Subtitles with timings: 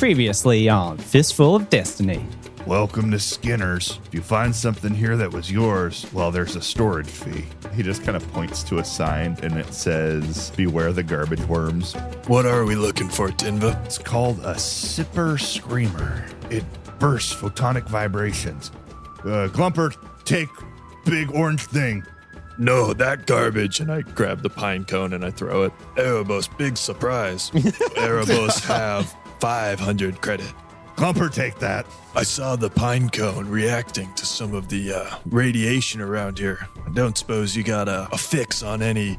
[0.00, 2.24] Previously on Fistful of Destiny.
[2.66, 3.98] Welcome to Skinner's.
[4.06, 7.44] If you find something here that was yours, well, there's a storage fee.
[7.74, 11.92] He just kind of points to a sign and it says, Beware the garbage worms.
[12.28, 13.84] What are we looking for, Tinva?
[13.84, 16.24] It's called a Sipper Screamer.
[16.48, 16.64] It
[16.98, 18.70] bursts photonic vibrations.
[19.18, 19.94] Uh, Glumper,
[20.24, 20.48] take
[21.04, 22.06] big orange thing.
[22.56, 23.80] No, that garbage.
[23.80, 25.72] And I grab the pine cone and I throw it.
[25.96, 27.50] Erebos, big surprise.
[27.96, 30.52] Erebos have 500 credit.
[30.96, 31.86] Glumper, take that.
[32.14, 36.68] I saw the pine cone reacting to some of the uh, radiation around here.
[36.86, 39.18] I don't suppose you got a, a fix on any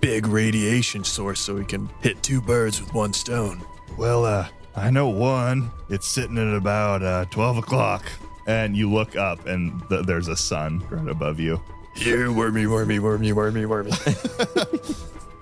[0.00, 3.60] big radiation source so we can hit two birds with one stone.
[3.98, 5.70] Well, uh, I know one.
[5.90, 8.06] It's sitting at about uh, 12 o'clock.
[8.46, 11.62] And you look up and th- there's a sun right above you.
[11.94, 13.90] Here, wormy, wormy, wormy, wormy, wormy.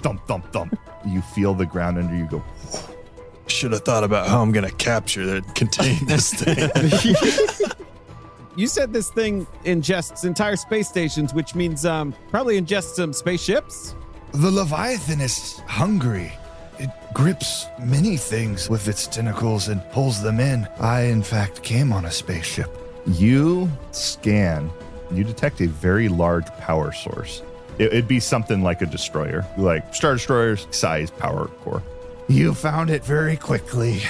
[0.00, 0.78] Thump, thump, thump.
[1.06, 2.42] You feel the ground under you go.
[3.48, 6.70] Should have thought about how I'm going to capture and contain this thing.
[8.56, 13.94] You said this thing ingests entire space stations, which means um, probably ingests some spaceships.
[14.32, 16.32] The Leviathan is hungry.
[16.80, 20.66] It grips many things with its tentacles and pulls them in.
[20.80, 22.68] I, in fact, came on a spaceship.
[23.06, 24.72] You scan,
[25.12, 27.42] you detect a very large power source.
[27.78, 31.80] It- It'd be something like a destroyer, like Star Destroyer's size power core.
[32.28, 34.02] You found it very quickly.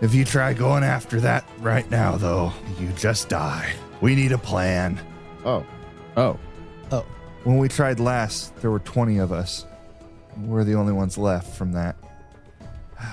[0.00, 3.72] If you try going after that right now, though, you just die.
[4.00, 5.00] We need a plan.
[5.44, 5.64] Oh.
[6.16, 6.36] Oh.
[6.90, 7.06] Oh.
[7.44, 9.66] When we tried last, there were 20 of us.
[10.38, 11.96] We're the only ones left from that.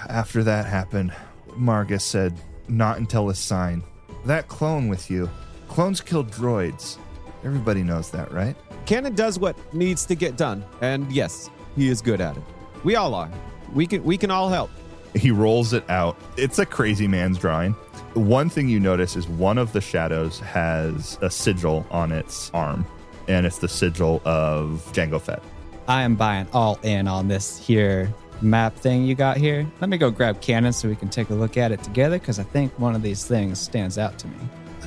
[0.09, 1.13] After that happened,
[1.49, 2.33] Margus said,
[2.67, 3.83] not until a sign.
[4.25, 5.29] That clone with you.
[5.67, 6.97] Clones kill droids.
[7.43, 8.55] Everybody knows that, right?
[8.87, 12.43] Cannon does what needs to get done, and yes, he is good at it.
[12.83, 13.29] We all are.
[13.73, 14.69] We can we can all help.
[15.15, 16.17] He rolls it out.
[16.37, 17.73] It's a crazy man's drawing.
[18.13, 22.85] One thing you notice is one of the shadows has a sigil on its arm,
[23.27, 25.41] and it's the sigil of Jango Fett.
[25.87, 29.65] I am buying all in on this here map thing you got here.
[29.81, 32.37] Let me go grab Cannon so we can take a look at it together because
[32.39, 34.37] I think one of these things stands out to me.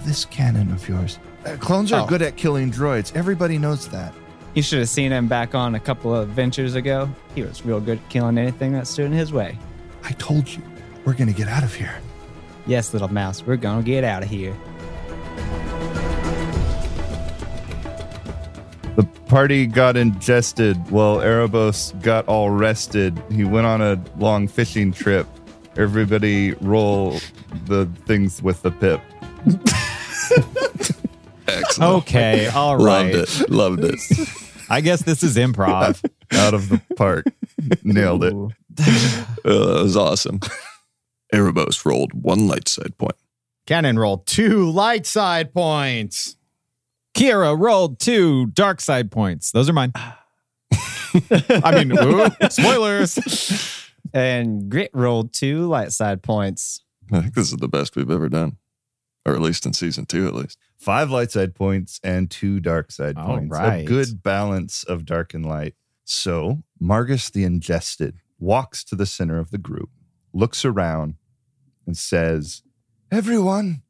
[0.04, 1.18] This Cannon of yours.
[1.44, 2.06] Uh, clones are Oh.
[2.06, 3.14] good at killing droids.
[3.16, 4.14] Everybody knows that.
[4.54, 7.08] You should have seen him back on a couple of adventures ago.
[7.36, 9.56] He was real good at killing anything that stood in his way.
[10.02, 10.62] I told you,
[11.04, 12.00] we're gonna get out of here.
[12.66, 14.56] Yes, little mouse, we're gonna get out of here.
[18.96, 23.22] The party got ingested while Erebos got all rested.
[23.30, 25.28] He went on a long fishing trip.
[25.76, 27.20] Everybody roll
[27.66, 29.00] the things with the pip.
[31.46, 31.92] Excellent.
[32.02, 33.14] Okay, all right.
[33.14, 33.50] Loved it.
[33.50, 34.00] Loved it.
[34.70, 36.02] I guess this is improv.
[36.32, 37.26] Out of the park.
[37.82, 38.32] Nailed it.
[38.32, 38.50] Ooh.
[39.42, 40.38] Uh, that was awesome.
[41.32, 43.14] Erebos rolled one light side point.
[43.66, 46.36] Cannon rolled two light side points.
[47.14, 49.50] Kira rolled two dark side points.
[49.50, 49.92] Those are mine.
[50.74, 53.18] I mean, ooh, spoilers.
[54.12, 56.82] And Grit rolled two light side points.
[57.10, 58.58] I think this is the best we've ever done,
[59.24, 60.58] or at least in season two, at least.
[60.80, 63.54] Five light side points and two dark side All points.
[63.58, 65.74] A good balance of dark and light.
[66.04, 69.90] So Margus the Ingested walks to the center of the group,
[70.32, 71.16] looks around,
[71.86, 72.62] and says,
[73.12, 73.82] Everyone,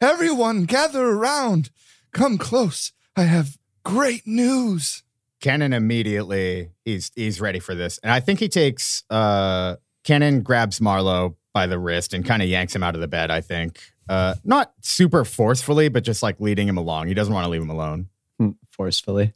[0.00, 1.68] everyone, gather around.
[2.12, 2.92] Come close.
[3.14, 5.02] I have great news.
[5.42, 7.98] Cannon immediately he's he's ready for this.
[7.98, 12.48] And I think he takes uh Cannon grabs Marlowe by the wrist and kind of
[12.48, 13.80] yanks him out of the bed, I think.
[14.08, 17.08] Uh not super forcefully, but just like leading him along.
[17.08, 18.08] He doesn't want to leave him alone.
[18.70, 19.34] Forcefully.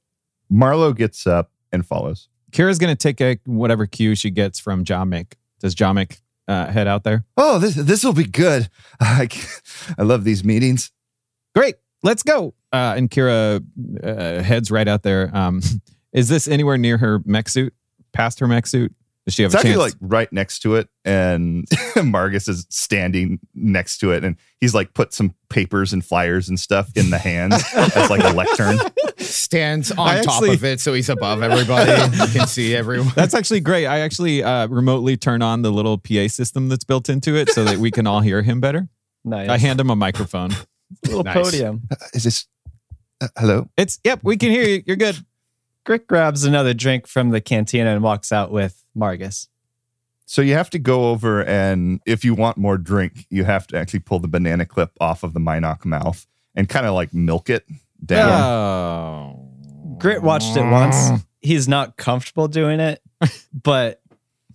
[0.49, 2.29] Marlowe gets up and follows.
[2.53, 5.33] Kira's gonna take a whatever cue she gets from Jamik.
[5.61, 7.25] Does Jamik uh, head out there?
[7.37, 8.69] Oh, this this will be good.
[9.01, 9.29] I,
[9.99, 10.93] I love these meetings.
[11.55, 12.55] Great, let's go.
[12.73, 13.65] Uh, and Kira
[14.03, 15.31] uh, heads right out there.
[15.35, 15.63] Um,
[16.13, 17.75] is this anywhere near her mech suit?
[18.13, 18.95] Past her mech suit?
[19.25, 19.95] Does she have It's a actually chance?
[20.03, 24.95] like right next to it, and Margus is standing next to it, and he's like
[24.95, 28.79] put some papers and flyers and stuff in the hands as like a lectern.
[29.19, 31.93] Stands on I top actually- of it so he's above everybody.
[32.17, 33.13] you can see everyone.
[33.15, 33.87] That's actually great.
[33.87, 37.63] I actually uh, remotely turn on the little PA system that's built into it so
[37.65, 38.89] that we can all hear him better.
[39.25, 39.49] Nice.
[39.49, 40.51] I hand him a microphone.
[41.07, 41.35] little Nice.
[41.37, 41.83] podium.
[42.13, 42.47] Is this
[43.21, 43.69] uh, hello?
[43.77, 44.83] It's yep, we can hear you.
[44.85, 45.17] You're good.
[45.85, 49.49] Grit grabs another drink from the cantina and walks out with Margus.
[50.27, 53.77] So you have to go over, and if you want more drink, you have to
[53.77, 57.51] actually pull the banana clip off of the Mynock mouth and kind of like milk
[57.51, 57.67] it
[58.05, 58.31] down.
[58.31, 59.49] Oh.
[59.99, 61.23] Grit watched it once.
[61.41, 63.03] He's not comfortable doing it,
[63.53, 64.01] but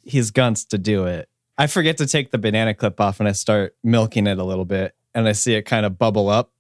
[0.04, 1.30] he's guns to do it.
[1.58, 4.66] I forget to take the banana clip off and I start milking it a little
[4.66, 6.52] bit and I see it kind of bubble up.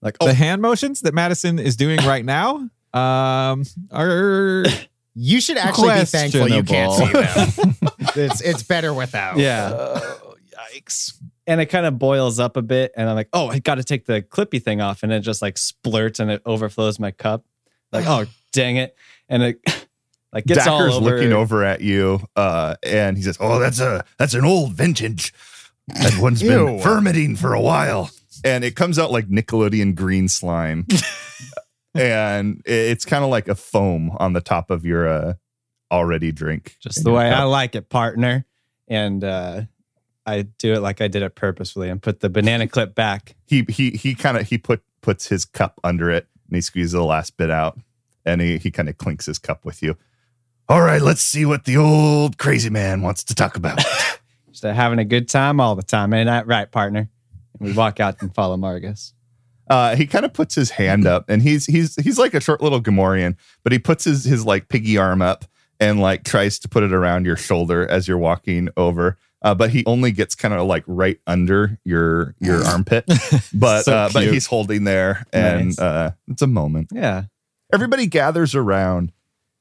[0.00, 4.64] Like, oh, The hand motions that Madison is doing right now um, are
[5.14, 7.76] You should actually be thankful you can't see them.
[8.16, 9.38] it's it's better without.
[9.38, 9.70] yeah.
[9.74, 10.34] Oh,
[10.74, 11.14] yikes.
[11.46, 12.92] And it kind of boils up a bit.
[12.96, 15.02] And I'm like, oh, I got to take the clippy thing off.
[15.02, 17.44] And it just like splurts and it overflows my cup.
[17.90, 18.96] Like, oh, dang it.
[19.28, 19.60] And it
[20.32, 21.04] like gets all Dacker's over.
[21.10, 25.34] looking over at you, uh, and he says, "Oh, that's a that's an old vintage.
[25.88, 28.10] That one's been fermenting for a while."
[28.44, 30.86] And it comes out like Nickelodeon green slime,
[31.94, 35.34] and it's kind of like a foam on the top of your uh,
[35.90, 36.76] already drink.
[36.80, 38.46] Just the way I like it, partner.
[38.88, 39.62] And uh,
[40.26, 43.36] I do it like I did it purposefully and put the banana clip back.
[43.46, 46.92] He he he kind of he put puts his cup under it, and he squeezes
[46.92, 47.78] the last bit out,
[48.24, 49.96] and he he kind of clinks his cup with you.
[50.68, 53.82] All right, let's see what the old crazy man wants to talk about.
[54.50, 56.12] Just having a good time all the time.
[56.12, 57.08] Ain't that right, partner?
[57.58, 59.12] And we walk out and follow Margus.
[59.70, 62.60] Uh, he kind of puts his hand up and he's he's he's like a short
[62.60, 65.46] little Gamorrean, but he puts his his like piggy arm up
[65.78, 69.16] and like tries to put it around your shoulder as you're walking over.
[69.42, 73.04] Uh, but he only gets kind of like right under your your armpit.
[73.54, 75.78] But So uh, but he's holding there and Nice.
[75.78, 76.88] uh, it's a moment.
[76.92, 77.24] Yeah.
[77.72, 79.12] Everybody gathers around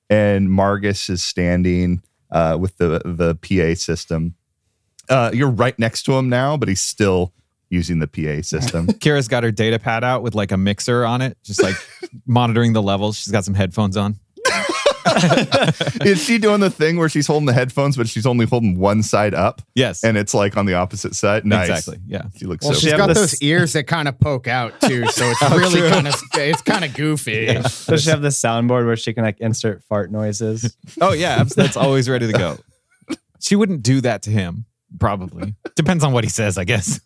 [0.10, 2.02] and Margus is standing
[2.32, 4.36] uh, with the the PA system.
[5.08, 7.32] Uh, you're right next to him now, but he's still
[7.70, 8.88] using the PA system.
[9.00, 11.76] Kira's got her data pad out with like a mixer on it, just like
[12.26, 13.18] monitoring the levels.
[13.18, 14.16] She's got some headphones on.
[16.06, 19.02] is she doing the thing where she's holding the headphones, but she's only holding one
[19.02, 20.04] side up, Yes.
[20.04, 21.46] and it's like on the opposite side?
[21.46, 21.70] Nice.
[21.70, 21.98] Exactly.
[22.06, 22.24] Yeah.
[22.38, 22.80] She looks Well, so.
[22.80, 25.58] she's have got this- those ears that kind of poke out too, so it's oh,
[25.58, 27.48] really kind of it's kind of goofy.
[27.48, 30.76] Does she have the soundboard where she can like insert fart noises?
[31.02, 32.58] Oh yeah, abs- that's always ready to go.
[33.40, 34.66] She wouldn't do that to him,
[35.00, 35.56] probably.
[35.76, 37.00] Depends on what he says, I guess.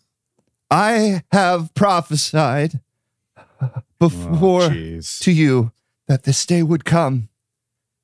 [0.74, 2.80] I have prophesied
[4.00, 5.20] before oh, Jeez.
[5.20, 5.70] to you
[6.08, 7.28] that this day would come,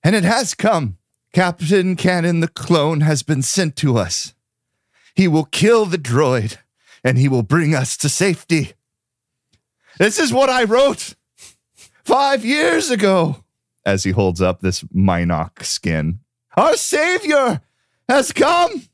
[0.05, 0.96] and it has come.
[1.32, 4.34] Captain Cannon the clone has been sent to us.
[5.17, 6.58] He will kill the droid,
[7.02, 8.75] and he will bring us to safety.
[9.99, 11.17] This is what I wrote
[12.05, 13.43] five years ago.
[13.84, 16.20] As he holds up this Mynock skin,
[16.56, 17.62] our savior
[18.08, 18.84] has come.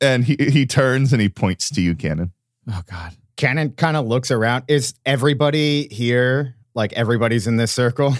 [0.00, 2.32] And he, he turns and he points to you, Cannon.
[2.70, 3.16] Oh God.
[3.36, 4.64] Cannon kind of looks around.
[4.68, 6.56] Is everybody here?
[6.74, 8.14] Like everybody's in this circle?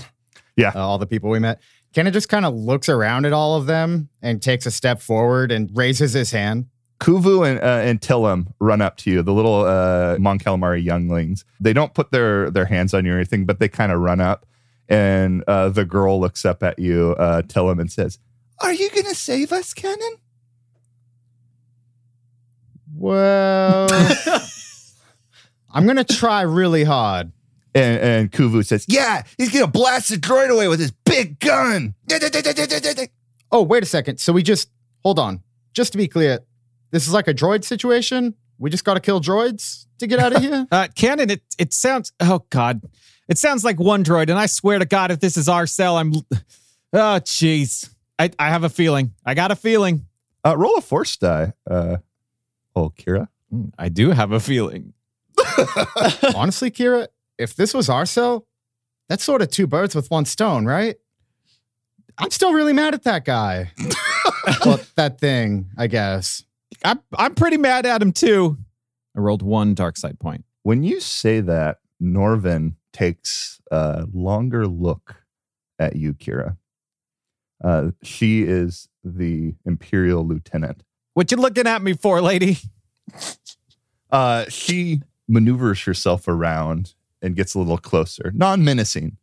[0.56, 0.73] Yeah.
[0.75, 1.61] Uh, all the people we met.
[1.94, 5.50] Cannon just kind of looks around at all of them and takes a step forward
[5.50, 6.67] and raises his hand.
[7.00, 11.44] Kuvu and, uh, and Tillum run up to you, the little uh, Mon Calamari younglings.
[11.61, 14.20] They don't put their, their hands on you or anything, but they kind of run
[14.20, 14.44] up.
[14.88, 18.19] And uh, the girl looks up at you, uh, Tillum, and says,
[18.58, 20.17] Are you going to save us, Cannon?
[23.00, 23.88] Well,
[25.73, 27.32] I'm gonna try really hard.
[27.75, 31.38] And, and Kuvu says, Yeah, he's going to blast the droid away with his big
[31.38, 31.94] gun.
[33.50, 34.19] Oh, wait a second.
[34.19, 34.69] So we just
[35.02, 35.43] hold on.
[35.73, 36.41] Just to be clear,
[36.91, 38.35] this is like a droid situation.
[38.58, 40.67] We just got to kill droids to get out of here.
[40.73, 42.82] Uh Cannon, it it sounds oh God.
[43.29, 46.12] It sounds like one droid, and I swear to God, if this is Arcel, I'm
[46.93, 47.88] oh jeez.
[48.19, 49.14] I, I have a feeling.
[49.25, 50.06] I got a feeling.
[50.44, 51.99] Uh, roll a force die, uh,
[52.75, 53.28] oh, Kira.
[53.52, 54.95] Mm, I do have a feeling.
[56.35, 58.45] Honestly, Kira, if this was Arcel,
[59.09, 60.97] that's sort of two birds with one stone, right?
[62.18, 63.73] I'm still really mad at that guy.
[64.64, 66.45] well, that thing, I guess.
[66.85, 68.59] I'm I'm pretty mad at him too.
[69.16, 70.45] I rolled one dark side point.
[70.62, 75.16] When you say that, Norvin takes a longer look
[75.78, 76.56] at you, Kira.
[77.62, 80.83] Uh, she is the Imperial Lieutenant.
[81.14, 82.59] What you looking at me for, lady?
[84.12, 89.17] Uh, she maneuvers herself around and gets a little closer, non menacing,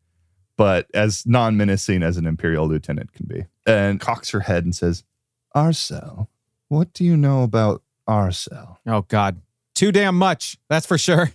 [0.55, 4.73] but as non menacing as an Imperial Lieutenant can be, and cocks her head and
[4.73, 5.03] says,
[5.53, 6.27] Arcel,
[6.69, 8.77] what do you know about Arcel?
[8.85, 9.41] Oh God,
[9.75, 10.57] too damn much.
[10.69, 11.31] That's for sure.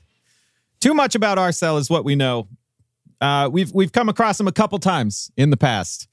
[0.81, 2.49] Too much about Arcel is what we know.
[3.21, 6.09] Uh, we've we've come across him a couple times in the past.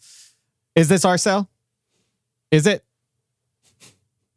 [0.75, 1.47] Is this Arcel?
[2.51, 2.83] Is it?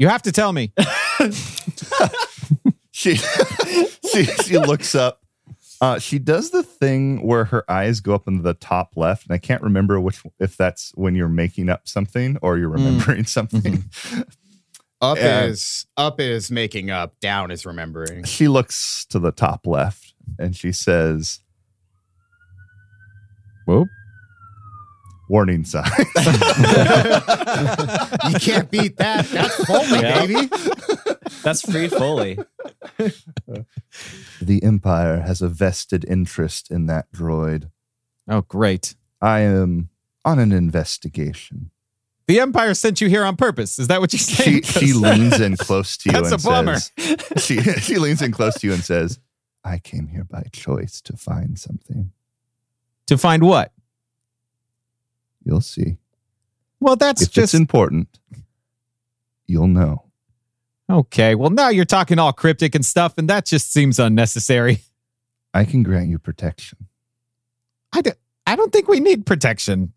[0.03, 0.73] You have to tell me.
[2.91, 5.21] she she she looks up.
[5.81, 9.33] Uh, she does the thing where her eyes go up into the top left, and
[9.33, 13.85] I can't remember which if that's when you're making up something or you're remembering something.
[15.01, 15.45] Up Yeah.
[15.45, 18.25] is up is making up, down is remembering.
[18.25, 21.39] She looks to the top left and she says,
[23.67, 23.87] Whoop.
[25.33, 25.91] Warning sign.
[28.31, 29.27] You can't beat that.
[29.27, 30.27] That's Foley, Yeah.
[30.27, 30.49] baby.
[31.43, 32.39] That's free Foley.
[34.41, 37.71] the Empire has a vested interest in that droid.
[38.29, 38.95] Oh, great.
[39.21, 39.89] I am
[40.25, 41.71] on an investigation.
[42.29, 43.79] The Empire sent you here on purpose.
[43.79, 44.63] Is that what you're saying?
[44.63, 46.79] She, she leans in close to you That's and a bummer.
[46.79, 49.19] says, she, she leans in close to you and says,
[49.65, 52.13] I came here by choice to find something.
[53.07, 53.73] to find what?
[55.45, 55.97] You'll see.
[56.81, 58.09] Well, that's if just it's important,
[59.47, 60.05] you'll know.
[60.91, 61.35] okay.
[61.35, 64.81] Well, now you're talking all cryptic and stuff, and that just seems unnecessary.
[65.55, 66.79] I can grant you protection.
[68.45, 69.93] I don't think we need protection.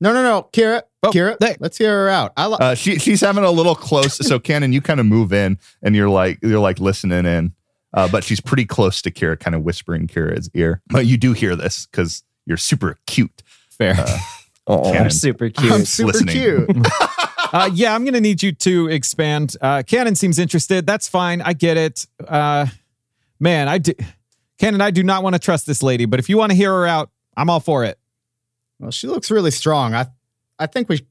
[0.00, 0.48] No, no, no.
[0.52, 2.32] Kira, Oh, Kira, they- let's hear her out.
[2.36, 4.16] I li- Uh, she she's having a little close.
[4.26, 7.54] So Cannon, you kind of move in and you're like you're like listening in,
[7.94, 10.82] uh, but she's pretty close to Kira, kind of whispering Kira's ear.
[10.88, 13.42] But you do hear this because you're super cute.
[13.70, 13.94] Fair.
[13.98, 14.18] Uh,
[14.68, 15.72] I'm super cute.
[15.72, 16.34] I'm super listening.
[16.34, 16.70] cute.
[17.52, 19.56] uh, yeah, I'm going to need you to expand.
[19.60, 20.86] Uh, Cannon seems interested.
[20.86, 21.40] That's fine.
[21.40, 22.06] I get it.
[22.26, 22.66] Uh,
[23.38, 23.92] man, I do.
[24.58, 26.72] Cannon, I do not want to trust this lady, but if you want to hear
[26.72, 27.98] her out, I'm all for it.
[28.78, 29.94] Well, she looks really strong.
[29.94, 30.06] I,
[30.58, 31.06] I think we.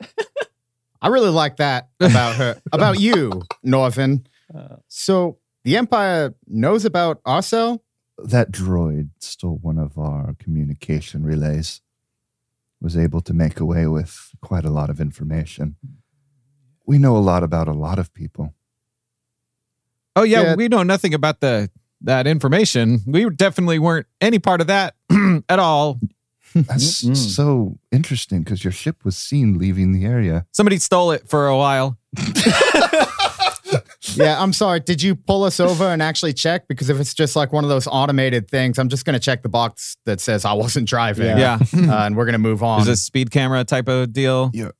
[1.02, 4.26] I really like that about her, about you, Norvin.
[4.88, 7.80] So the Empire knows about Arcel.
[8.18, 11.80] that droid stole one of our communication relays.
[12.80, 15.76] Was able to make away with quite a lot of information.
[16.86, 18.54] We know a lot about a lot of people.
[20.16, 20.54] Oh yeah, Yeah.
[20.56, 21.70] we know nothing about the
[22.00, 23.00] that information.
[23.06, 24.94] We definitely weren't any part of that
[25.48, 26.00] at all.
[26.54, 27.16] That's Mm-mm.
[27.16, 30.46] so interesting because your ship was seen leaving the area.
[30.52, 31.98] Somebody stole it for a while.
[34.14, 34.80] Yeah, I'm sorry.
[34.80, 36.66] Did you pull us over and actually check?
[36.68, 39.42] Because if it's just like one of those automated things, I'm just going to check
[39.42, 41.36] the box that says I wasn't driving.
[41.36, 42.80] Yeah, Uh, and we're going to move on.
[42.80, 44.50] is a speed camera type of deal.
[44.54, 44.72] Your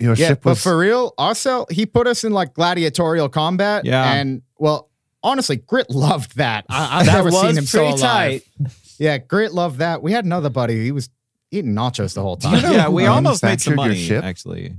[0.00, 3.84] yeah, ship but for real, Arcel, he put us in like gladiatorial combat.
[3.84, 4.12] Yeah.
[4.14, 4.90] And well,
[5.22, 6.66] honestly, Grit loved that.
[6.68, 8.42] I, I've That never seen was him so pretty alive.
[8.60, 8.72] tight.
[8.98, 10.02] Yeah, Grit loved that.
[10.02, 10.82] We had another buddy.
[10.82, 11.08] He was
[11.52, 12.60] eating nachos the whole time.
[12.72, 14.24] yeah, we almost made some money ship?
[14.24, 14.74] actually.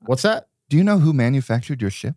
[0.00, 0.48] What's that?
[0.70, 2.14] Do you know who manufactured your ship?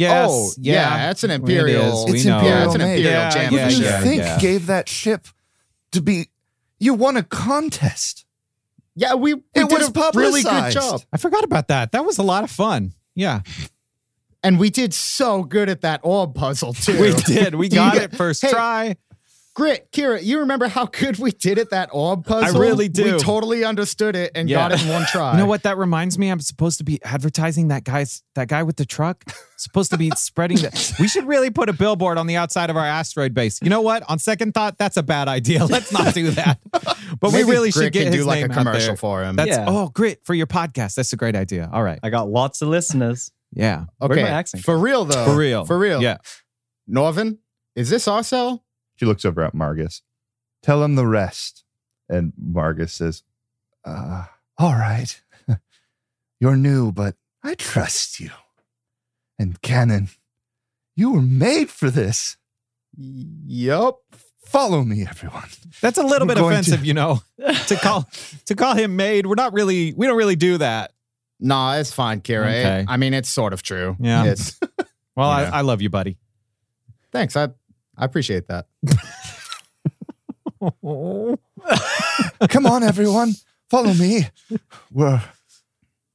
[0.00, 1.82] Yes, oh, yeah, that's an imperial.
[1.84, 2.14] It is.
[2.14, 2.42] It's We know.
[2.42, 3.32] Yeah, it's an Imperial imperial made.
[3.32, 4.38] jam Who Yeah, do you yeah, think yeah.
[4.38, 5.26] gave that ship
[5.92, 6.30] to be?
[6.78, 8.24] You won a contest.
[8.96, 11.02] Yeah, we, we It did was a really good job.
[11.12, 11.92] I forgot about that.
[11.92, 12.92] That was a lot of fun.
[13.14, 13.40] Yeah,
[14.42, 16.98] And we did so good at that orb puzzle too.
[17.00, 17.54] we did.
[17.54, 18.96] We got get- it first Hey, try.
[19.60, 22.56] Grit, Kira, you remember how good we did at that orb puzzle?
[22.56, 23.04] I really do.
[23.16, 24.56] We totally understood it and Yeah.
[24.56, 25.32] got it in one try.
[25.32, 26.30] You know what that reminds me?
[26.30, 29.22] I'm supposed to be advertising that guy's that guy with the truck.
[29.58, 30.92] supposed to be spreading that.
[30.98, 33.58] We should really put a billboard on the outside of our asteroid base.
[33.60, 34.02] You know what?
[34.08, 35.66] On second thought, that's a bad idea.
[35.66, 36.58] Let's not do that.
[37.20, 39.22] But Maybe we really Grit should get can his do like name a commercial for
[39.24, 39.36] him.
[39.36, 39.66] That's Yeah.
[39.68, 40.94] oh, grit for your podcast.
[40.94, 41.68] That's a great idea.
[41.70, 41.98] All right.
[42.02, 43.30] I got lots of listeners.
[43.52, 43.86] Yeah.
[44.00, 45.26] Okay, my accent for real though.
[45.26, 45.66] For real.
[45.66, 46.00] For real.
[46.00, 46.16] Yeah.
[46.86, 47.38] Norvin,
[47.76, 48.60] is this Arcel?
[49.00, 50.02] She looks over at Margus.
[50.62, 51.64] Tell him the rest.
[52.10, 53.22] And Margus says,
[53.82, 54.26] uh,
[54.58, 55.18] All right.
[56.40, 58.28] You're new, but I trust you.
[59.38, 60.10] And Cannon,
[60.96, 62.36] you were made for this.
[62.94, 64.00] Yup.
[64.44, 65.48] Follow me, everyone.
[65.80, 67.20] That's a little We're bit offensive, to- you know,
[67.68, 68.06] to call
[68.46, 69.26] to call him maid.
[69.26, 70.92] We're not really we don't really do that.
[71.38, 72.48] Nah, it's fine, Kira.
[72.48, 72.84] Okay.
[72.86, 73.96] I mean, it's sort of true.
[73.98, 74.24] Yeah.
[74.24, 74.58] It's
[75.16, 75.50] Well, Yeah.
[75.52, 76.18] I, I love you, buddy.
[77.12, 77.34] thanks.
[77.36, 77.48] I
[78.00, 78.66] I appreciate that.
[82.48, 83.32] Come on, everyone.
[83.68, 84.28] Follow me.
[84.90, 85.22] We're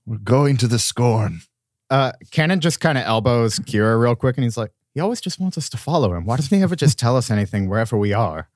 [0.06, 1.42] we're going to the scorn.
[1.89, 5.39] Uh Cannon just kind of elbows Kira real quick and he's like, he always just
[5.39, 6.25] wants us to follow him.
[6.25, 8.50] Why doesn't he ever just tell us anything wherever we are?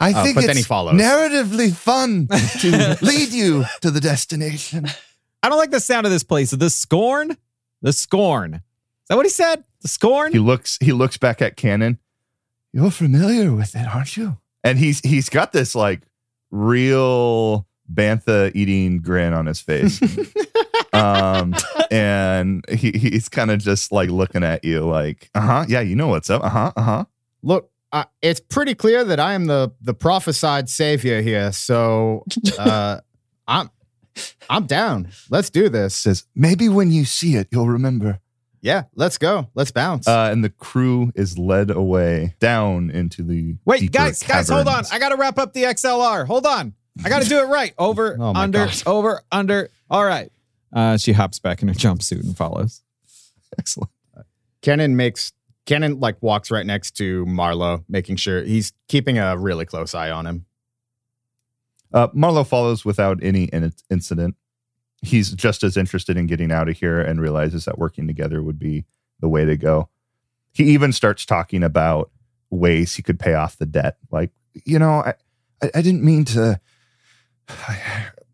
[0.00, 1.00] I Oh, think but it's then he follows.
[1.00, 2.26] narratively fun
[2.60, 4.86] to lead you to the destination.
[5.42, 6.50] I don't like the sound of this place.
[6.50, 7.36] The scorn?
[7.82, 8.54] The scorn.
[8.54, 8.60] Is
[9.08, 9.64] that what he said?
[9.82, 10.32] The scorn?
[10.32, 11.98] He looks he looks back at Cannon.
[12.72, 14.38] You're familiar with it, aren't you?
[14.62, 16.02] And he's he's got this like
[16.50, 20.00] real bantha eating grin on his face.
[20.92, 21.54] um
[21.90, 26.08] and he, he's kind of just like looking at you like, uh-huh, yeah, you know
[26.08, 26.44] what's up.
[26.44, 27.04] Uh-huh, uh-huh.
[27.42, 31.52] Look, uh, it's pretty clear that I am the the prophesied savior here.
[31.52, 32.24] So
[32.58, 33.00] uh,
[33.48, 33.70] I'm
[34.48, 35.08] I'm down.
[35.30, 35.94] Let's do this.
[35.94, 38.20] Says, maybe when you see it, you'll remember.
[38.62, 39.48] Yeah, let's go.
[39.54, 40.06] Let's bounce.
[40.06, 44.68] Uh, and the crew is led away down into the Wait, deeper guys, guys, hold
[44.68, 44.84] on.
[44.92, 46.26] I got to wrap up the XLR.
[46.26, 46.74] Hold on.
[47.04, 47.72] I got to do it right.
[47.78, 48.82] Over, Oh under, God.
[48.86, 49.70] over, under.
[49.88, 50.30] All right.
[50.72, 52.82] Uh, she hops back in her jumpsuit and follows.
[53.58, 53.90] Excellent.
[54.62, 55.32] Cannon makes
[55.64, 60.10] Cannon like walks right next to Marlowe, making sure he's keeping a really close eye
[60.10, 60.44] on him.
[61.92, 64.36] Uh, Marlowe follows without any in- incident.
[65.02, 68.58] He's just as interested in getting out of here and realizes that working together would
[68.58, 68.84] be
[69.20, 69.88] the way to go.
[70.52, 72.10] He even starts talking about
[72.50, 73.96] ways he could pay off the debt.
[74.10, 74.30] Like,
[74.64, 75.14] you know, I,
[75.62, 76.60] I, I didn't mean to.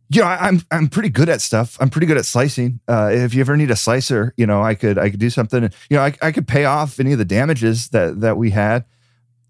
[0.08, 1.76] You know, I, I'm I'm pretty good at stuff.
[1.80, 2.78] I'm pretty good at slicing.
[2.86, 5.64] Uh, if you ever need a slicer, you know, I could I could do something.
[5.64, 8.84] You know, I, I could pay off any of the damages that that we had.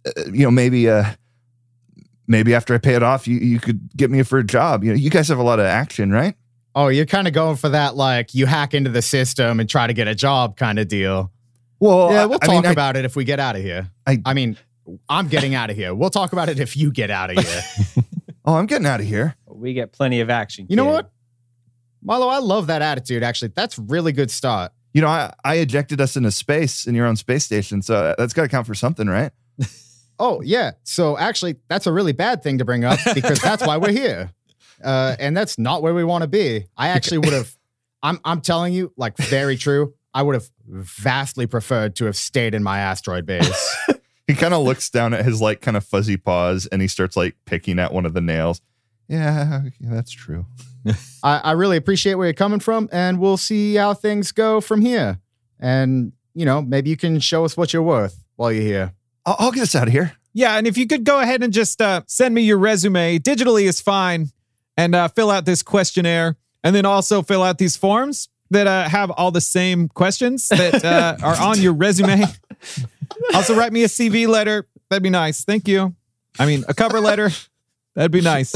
[0.06, 1.04] Uh, you know, maybe uh,
[2.26, 4.82] maybe after I pay it off, you you could get me for a job.
[4.82, 6.36] You know, you guys have a lot of action, right?
[6.76, 9.86] Oh, you're kind of going for that, like you hack into the system and try
[9.86, 11.32] to get a job kind of deal.
[11.80, 13.90] Well, yeah, we'll I talk mean, I- about it if we get out of here.
[14.06, 14.58] I- I mean,
[15.08, 15.94] I'm getting out of here.
[15.94, 17.62] We'll talk about it if you get out of here.
[18.44, 19.34] oh, I'm getting out of here.
[19.48, 20.66] We get plenty of action.
[20.68, 21.10] You know what?
[22.02, 23.52] Marlowe, I love that attitude, actually.
[23.56, 24.70] That's really good start.
[24.92, 28.32] You know, I, I ejected us into space in your own space station, so that's
[28.32, 29.32] got to count for something, right?
[30.18, 30.70] Oh, yeah.
[30.82, 34.32] So actually, that's a really bad thing to bring up because that's why we're here.
[34.82, 36.66] Uh, and that's not where we want to be.
[36.76, 37.56] I actually would have,
[38.02, 39.94] I'm, I'm telling you, like, very true.
[40.12, 43.76] I would have vastly preferred to have stayed in my asteroid base.
[44.26, 47.16] He kind of looks down at his like kind of fuzzy paws and he starts
[47.16, 48.60] like picking at one of the nails.
[49.08, 50.46] Yeah, yeah that's true.
[51.22, 54.80] I, I really appreciate where you're coming from, and we'll see how things go from
[54.80, 55.20] here.
[55.58, 58.94] And, you know, maybe you can show us what you're worth while you're here.
[59.24, 60.12] I'll, I'll get us out of here.
[60.32, 63.64] Yeah, and if you could go ahead and just uh, send me your resume digitally
[63.64, 64.30] is fine,
[64.76, 68.88] and uh, fill out this questionnaire, and then also fill out these forms that uh,
[68.88, 72.24] have all the same questions that uh, are on your resume.
[73.34, 74.66] also, write me a CV letter.
[74.88, 75.44] That'd be nice.
[75.44, 75.94] Thank you.
[76.38, 77.30] I mean, a cover letter.
[77.94, 78.54] That'd be nice.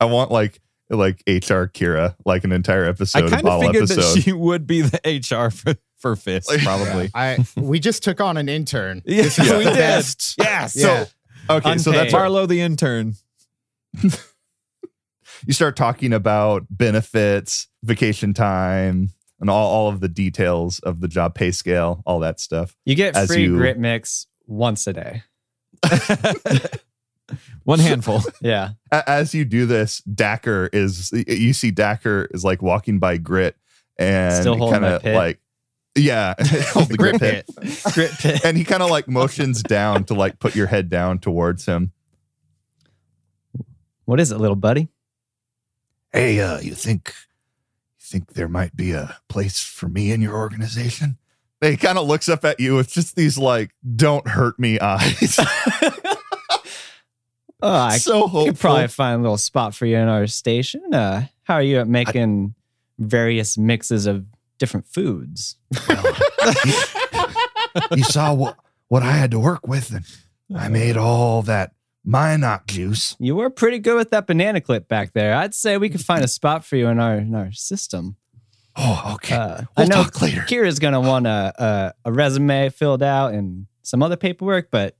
[0.00, 3.84] I want like like HR Kira, like an entire episode, I kind of all figured
[3.84, 4.16] episode.
[4.16, 7.10] that she would be the HR for, for Fist, probably.
[7.14, 9.02] I we just took on an intern.
[9.06, 9.24] Yeah,
[9.58, 9.74] we did.
[9.74, 10.34] best.
[10.38, 10.76] Yes.
[10.76, 11.06] Yeah.
[11.48, 12.12] okay, so that's Unpaid.
[12.12, 13.14] Marlowe the intern.
[15.46, 21.08] You start talking about benefits, vacation time, and all, all of the details of the
[21.08, 22.76] job pay scale, all that stuff.
[22.84, 25.22] You get free you- grit mix once a day.
[27.64, 28.22] One handful.
[28.40, 28.70] Yeah.
[28.90, 33.54] As you do this, Dacker is you see Dacker is like walking by Grit
[33.98, 35.38] and kind of like
[35.96, 36.34] yeah,
[36.72, 37.44] hold the Grit pit.
[37.92, 38.44] Grit pit.
[38.44, 41.92] and he kind of like motions down to like put your head down towards him.
[44.06, 44.88] What is it, little buddy?
[46.12, 47.14] Hey, uh, you think
[47.98, 51.18] you think there might be a place for me in your organization?
[51.60, 55.38] He kind of looks up at you with just these like "don't hurt me" eyes.
[57.62, 58.46] Oh, I so hopeful.
[58.46, 60.94] could probably find a little spot for you in our station.
[60.94, 62.54] Uh, how are you at making
[62.98, 64.24] various mixes of
[64.58, 65.56] different foods?
[67.94, 68.56] you saw what
[68.88, 70.04] what I had to work with, and
[70.58, 71.72] I made all that
[72.06, 73.16] Mynock juice.
[73.18, 75.34] You were pretty good with that banana clip back there.
[75.34, 78.16] I'd say we could find a spot for you in our in our system.
[78.76, 79.34] Oh, okay.
[79.34, 80.40] Uh, we'll I know talk later.
[80.42, 84.96] Kira's gonna want a, a a resume filled out and some other paperwork, but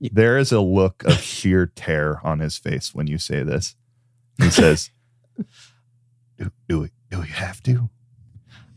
[0.00, 3.74] There is a look of sheer terror on his face when you say this.
[4.38, 4.90] He says,
[6.36, 7.88] "Do do we do we have to?"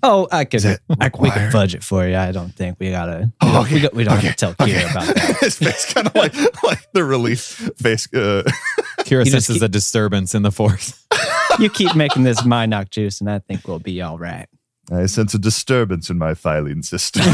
[0.04, 0.58] Oh, I can.
[0.58, 1.52] Is I, we can required?
[1.52, 2.16] fudge it for you.
[2.16, 3.32] I don't think we gotta.
[3.42, 3.74] We Oh, don't, okay.
[3.76, 4.28] we don't, we don't Okay.
[4.28, 4.92] have to tell Kira Okay.
[4.92, 5.38] about that.
[5.42, 6.34] his face kind of like
[6.64, 8.08] like the relief face.
[8.14, 8.44] Uh,
[9.02, 11.06] Kira You just senses keep- a disturbance in the force.
[11.60, 14.48] You keep making this Mynock juice, and I think we'll be all right.
[14.94, 17.24] I sense a disturbance in my filing system.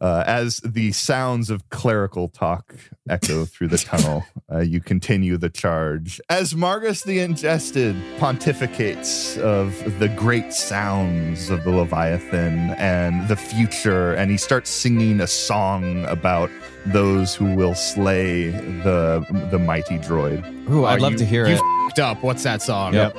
[0.00, 2.74] uh, as the sounds of clerical talk
[3.08, 6.20] echo through the tunnel, uh, you continue the charge.
[6.28, 14.12] As Margus the Ingested pontificates of the great sounds of the Leviathan and the future,
[14.14, 16.50] and he starts singing a song about
[16.86, 20.42] those who will slay the the mighty droid.
[20.68, 21.60] Ooh, I'd Oh, love you- to hear you it.
[21.86, 22.22] Fucked up.
[22.22, 22.94] What's that song?
[22.94, 23.16] Yep.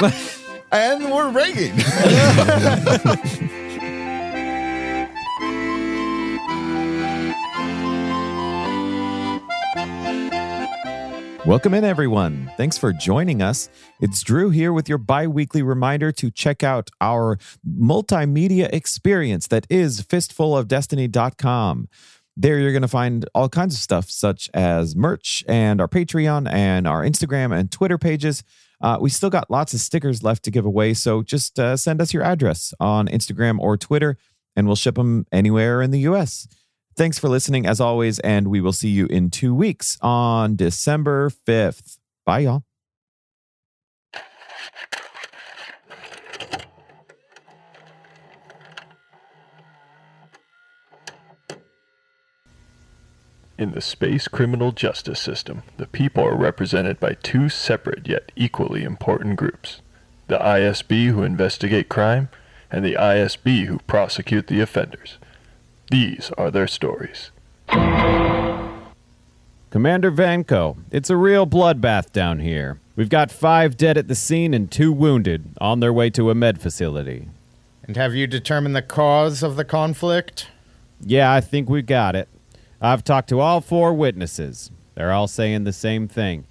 [0.70, 1.76] And we're ringing.
[11.46, 12.52] Welcome in, everyone.
[12.58, 13.70] Thanks for joining us.
[14.00, 19.66] It's Drew here with your bi weekly reminder to check out our multimedia experience that
[19.70, 21.88] is fistfulofdestiny.com.
[22.36, 26.52] There, you're going to find all kinds of stuff, such as merch and our Patreon
[26.52, 28.44] and our Instagram and Twitter pages.
[28.80, 32.00] Uh, we still got lots of stickers left to give away, so just uh, send
[32.00, 34.16] us your address on Instagram or Twitter,
[34.54, 36.46] and we'll ship them anywhere in the US.
[36.96, 41.30] Thanks for listening as always, and we will see you in two weeks on December
[41.30, 41.98] 5th.
[42.24, 42.67] Bye, y'all.
[53.58, 58.84] In the space criminal justice system, the people are represented by two separate yet equally
[58.84, 59.82] important groups
[60.28, 62.28] the ISB who investigate crime,
[62.70, 65.16] and the ISB who prosecute the offenders.
[65.90, 67.30] These are their stories.
[69.70, 72.78] Commander Vanko, it's a real bloodbath down here.
[72.94, 76.34] We've got five dead at the scene and two wounded on their way to a
[76.34, 77.28] med facility.
[77.84, 80.48] And have you determined the cause of the conflict?
[81.00, 82.28] Yeah, I think we got it.
[82.80, 84.70] I've talked to all four witnesses.
[84.94, 86.46] They're all saying the same thing.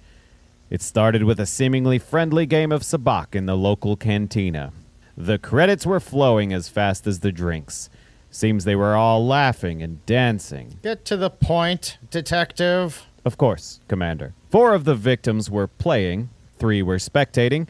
[0.70, 4.72] It started with a seemingly friendly game of sabacc in the local cantina.
[5.16, 7.88] The credits were flowing as fast as the drinks.
[8.30, 10.78] Seems they were all laughing and dancing.
[10.82, 13.06] Get to the point, detective.
[13.24, 14.34] Of course, Commander.
[14.50, 17.68] Four of the victims were playing, three were spectating.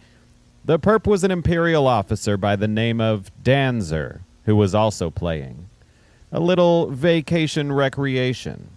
[0.64, 5.68] The perp was an Imperial officer by the name of Danzer, who was also playing.
[6.30, 8.70] A little vacation recreation.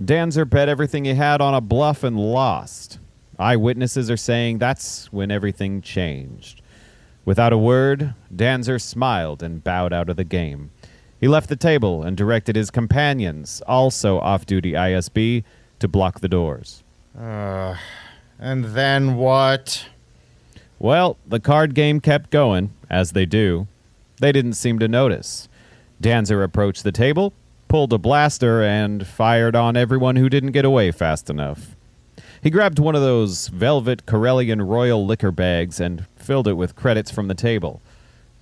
[0.00, 2.98] Danzer bet everything he had on a bluff and lost.
[3.38, 6.62] Eyewitnesses are saying that's when everything changed.
[7.24, 10.70] Without a word, Danzer smiled and bowed out of the game.
[11.20, 15.44] He left the table and directed his companions, also off duty ISB,
[15.78, 16.82] to block the doors.
[17.18, 17.76] Uh,
[18.38, 19.86] and then what?
[20.78, 23.68] Well, the card game kept going, as they do.
[24.20, 25.48] They didn't seem to notice.
[26.04, 27.32] Danzer approached the table,
[27.66, 31.74] pulled a blaster, and fired on everyone who didn't get away fast enough.
[32.42, 37.10] He grabbed one of those velvet Corellian royal liquor bags and filled it with credits
[37.10, 37.80] from the table.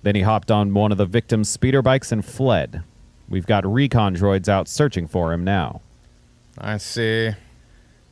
[0.01, 2.83] Then he hopped on one of the victim's speeder bikes and fled.
[3.29, 5.79] We've got recon droids out searching for him now.
[6.57, 7.31] I see.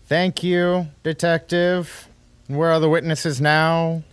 [0.06, 2.08] Thank you, detective.
[2.48, 4.04] Where are the witnesses now?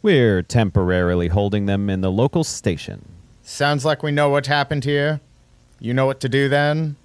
[0.00, 3.15] We're temporarily holding them in the local station.
[3.48, 5.20] Sounds like we know what happened here.
[5.78, 6.96] You know what to do then?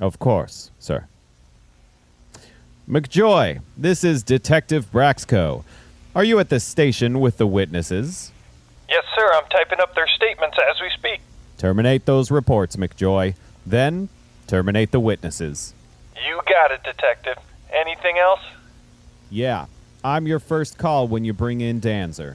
[0.00, 1.06] Of course, sir.
[2.88, 5.62] McJoy, this is Detective Braxco.
[6.12, 8.32] Are you at the station with the witnesses?
[8.88, 9.30] Yes, sir.
[9.34, 11.20] I'm typing up their statements as we speak.
[11.56, 13.36] Terminate those reports, McJoy.
[13.64, 14.08] Then
[14.48, 15.72] terminate the witnesses.
[16.16, 17.38] You got it, Detective.
[17.72, 18.42] Anything else?
[19.30, 19.66] Yeah,
[20.02, 22.34] I'm your first call when you bring in Danzer.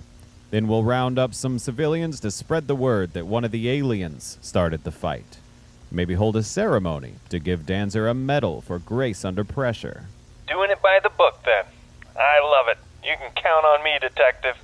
[0.52, 4.38] Then we'll round up some civilians to spread the word that one of the aliens
[4.42, 5.38] started the fight.
[5.90, 10.08] Maybe hold a ceremony to give Danzer a medal for grace under pressure.
[10.48, 11.64] Doing it by the book, then.
[12.18, 12.78] I love it.
[13.04, 14.58] You can count on me, Detective.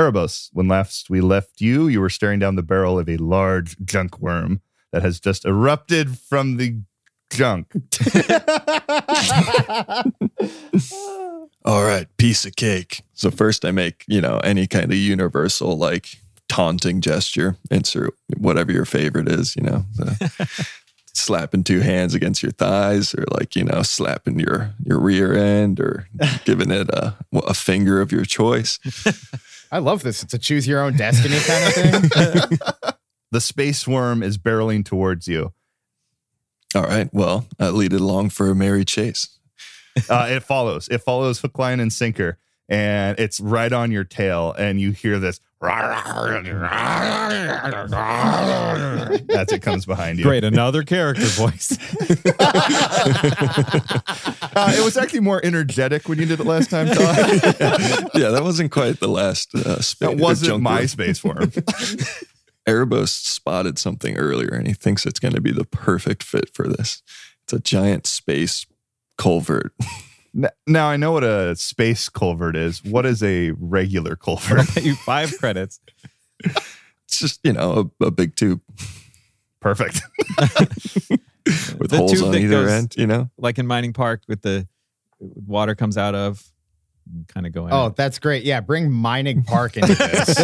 [0.00, 3.76] Erebos, when last we left you, you were staring down the barrel of a large
[3.84, 6.78] junk worm that has just erupted from the
[7.30, 7.70] junk.
[11.66, 13.02] All right, piece of cake.
[13.12, 16.16] So first I make, you know, any kind of universal like
[16.48, 19.84] taunting gesture, insert whatever your favorite is, you know.
[19.96, 20.48] the
[21.12, 25.78] slapping two hands against your thighs or like, you know, slapping your your rear end
[25.78, 26.08] or
[26.46, 28.78] giving it a a finger of your choice.
[29.72, 30.22] I love this.
[30.22, 32.58] It's a choose your own destiny kind of thing.
[33.30, 35.52] the space worm is barreling towards you.
[36.74, 39.28] All right, well, I lead it along for a merry chase.
[40.08, 40.88] Uh, it follows.
[40.88, 42.38] It follows hook, line, and sinker,
[42.70, 44.54] and it's right on your tail.
[44.56, 46.46] And you hear this as
[49.52, 50.24] it comes behind you.
[50.24, 51.76] Great, another character voice.
[54.52, 56.96] Uh, it was actually more energetic when you did it last time, Todd.
[58.14, 60.88] yeah, that wasn't quite the last uh, spa- that wasn't junk my worm.
[60.88, 61.50] space worm.
[62.68, 66.66] Erebos spotted something earlier and he thinks it's going to be the perfect fit for
[66.66, 67.00] this.
[67.44, 68.66] It's a giant space
[69.16, 69.72] culvert.
[70.36, 72.84] N- Now I know what a space culvert is.
[72.84, 74.58] What is a regular culvert?
[74.60, 75.80] I'll Pay you five credits.
[77.06, 78.60] It's just, you know, a, a big tube
[79.60, 80.00] Perfect.
[80.38, 83.30] with The holes tube on either goes- end, you know?
[83.36, 84.68] Like in Mining Park with the
[85.18, 86.40] water comes out of
[87.26, 87.72] kind of going.
[87.72, 87.96] oh, out.
[87.96, 88.44] that's great.
[88.44, 90.38] Yeah, bring Mining Park into this.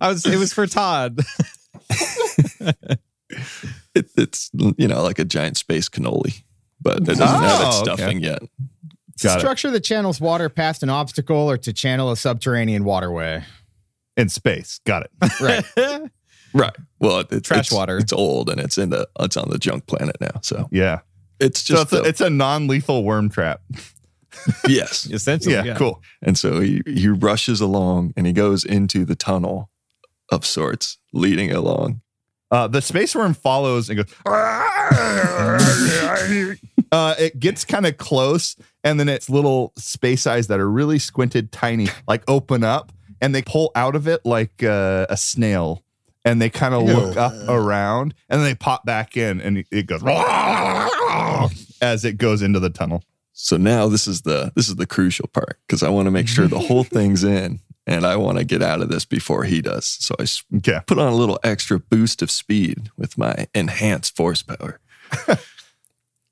[0.00, 1.20] I was it was for Todd.
[3.94, 6.42] It, it's, you know, like a giant space cannoli,
[6.80, 7.94] but it doesn't oh, have its Oh, okay.
[7.94, 8.20] stuffing
[9.18, 9.28] yet.
[9.28, 9.40] Got it.
[9.40, 13.44] Structure that channels water past an obstacle or to channel a subterranean waterway.
[14.16, 14.80] In space.
[14.84, 15.10] Got it.
[15.40, 16.10] Right.
[16.54, 16.76] Right.
[17.00, 17.96] Well, it, it's, Trash it's- water.
[17.96, 20.38] It's old and it's in the, it's on the junk planet now.
[20.42, 21.00] So Yeah.
[21.40, 23.62] it's So just, it's a, it's a non-lethal worm trap.
[24.68, 25.06] yes.
[25.10, 25.74] Essentially, Yeah, yeah.
[25.76, 26.02] cool.
[26.20, 29.70] And so he, he rushes along and he goes into the tunnel
[30.30, 32.02] of sorts leading along.
[32.52, 34.14] Uh, the space worm follows and goes.
[36.92, 40.98] uh, it gets kind of close, and then its little space eyes that are really
[40.98, 45.82] squinted, tiny, like open up, and they pull out of it like uh, a snail,
[46.26, 49.86] and they kind of look up around, and then they pop back in, and it
[49.86, 50.02] goes
[51.80, 53.02] as it goes into the tunnel.
[53.32, 56.28] So now this is the this is the crucial part because I want to make
[56.28, 59.60] sure the whole thing's in and I want to get out of this before he
[59.60, 59.86] does.
[59.86, 60.26] So I
[60.58, 60.80] Okay.
[60.86, 64.78] put on a little extra boost of speed with my enhanced force power.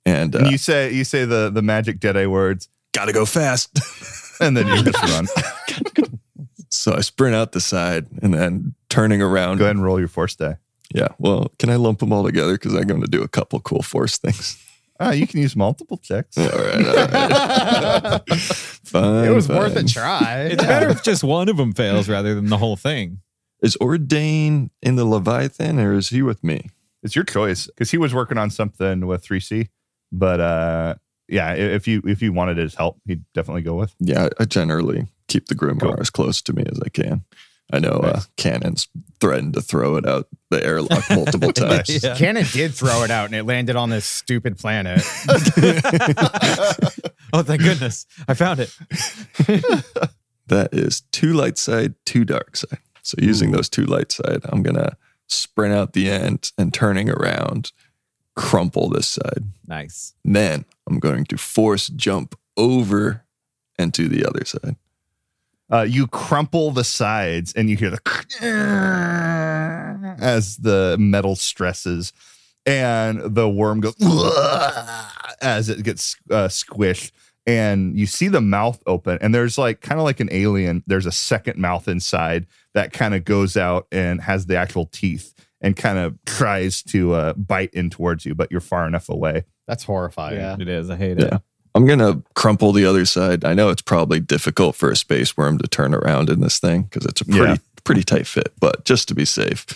[0.07, 3.79] and uh, And you say you say the the magic Jedi words, gotta go fast.
[4.41, 5.27] and then you just run.
[6.71, 9.59] so I sprint out the side and then turning around.
[9.59, 10.57] Go ahead and roll your force die.
[10.95, 11.09] Yeah.
[11.19, 12.53] Well, can I lump them all together?
[12.55, 14.59] Because I'm going to do a couple cool force things.
[15.03, 16.37] Ah, you can use multiple checks.
[16.37, 16.87] All right.
[16.87, 18.31] All right.
[18.85, 19.25] fine.
[19.25, 20.49] It was worth a try.
[20.53, 23.21] It's better if just one of them fails rather than the whole thing.
[23.63, 26.69] Is Ordain in the Leviathan or is he with me?
[27.03, 29.69] It's your choice because he was working on something with 3C,
[30.13, 30.95] but uh,
[31.29, 33.95] yeah, if you if you wanted his help, he'd definitely go with.
[34.01, 36.01] Yeah, I generally keep the Grimoire Cool.
[36.01, 37.25] as close to me as I can.
[37.73, 38.29] I know uh, Nice.
[38.37, 38.89] Cannon's
[39.21, 42.03] threatened to throw it out the airlock multiple times.
[42.03, 42.17] Yeah.
[42.17, 45.03] Cannon did throw it out and it landed on this stupid planet.
[47.33, 48.07] Oh, thank goodness.
[48.27, 48.75] I found it.
[50.49, 52.81] That is two light side, two dark side.
[53.03, 54.97] So using those two light side, I'm gonna
[55.29, 57.71] sprint out the end and turning around,
[58.35, 59.45] crumple this side.
[59.69, 60.15] Nice.
[60.25, 63.23] Then I'm going to force jump over
[63.79, 64.75] and to the other side.
[65.73, 68.01] Uh, you crumple the sides, and you hear the
[70.21, 72.13] as the metal stresses,
[72.67, 73.95] and the worm goes
[75.41, 77.13] as it gets uh, squished.
[77.47, 80.85] And you see the mouth open, and there's like kind of like an alien.
[80.87, 85.35] There's a second mouth inside that kind of goes out and has the actual teeth
[85.61, 89.45] and kind of tries to uh, bite in towards you, but you're far enough away.
[89.67, 90.37] That's horrifying.
[90.37, 90.57] Yeah.
[90.59, 90.91] It is.
[90.91, 91.31] I hate it.
[91.33, 91.39] Yeah.
[91.75, 93.45] I'm gonna crumple the other side.
[93.45, 96.83] I know it's probably difficult for a space worm to turn around in this thing
[96.83, 97.57] because it's a pretty Yeah.
[97.85, 98.53] pretty tight fit.
[98.61, 99.67] But just to be safe,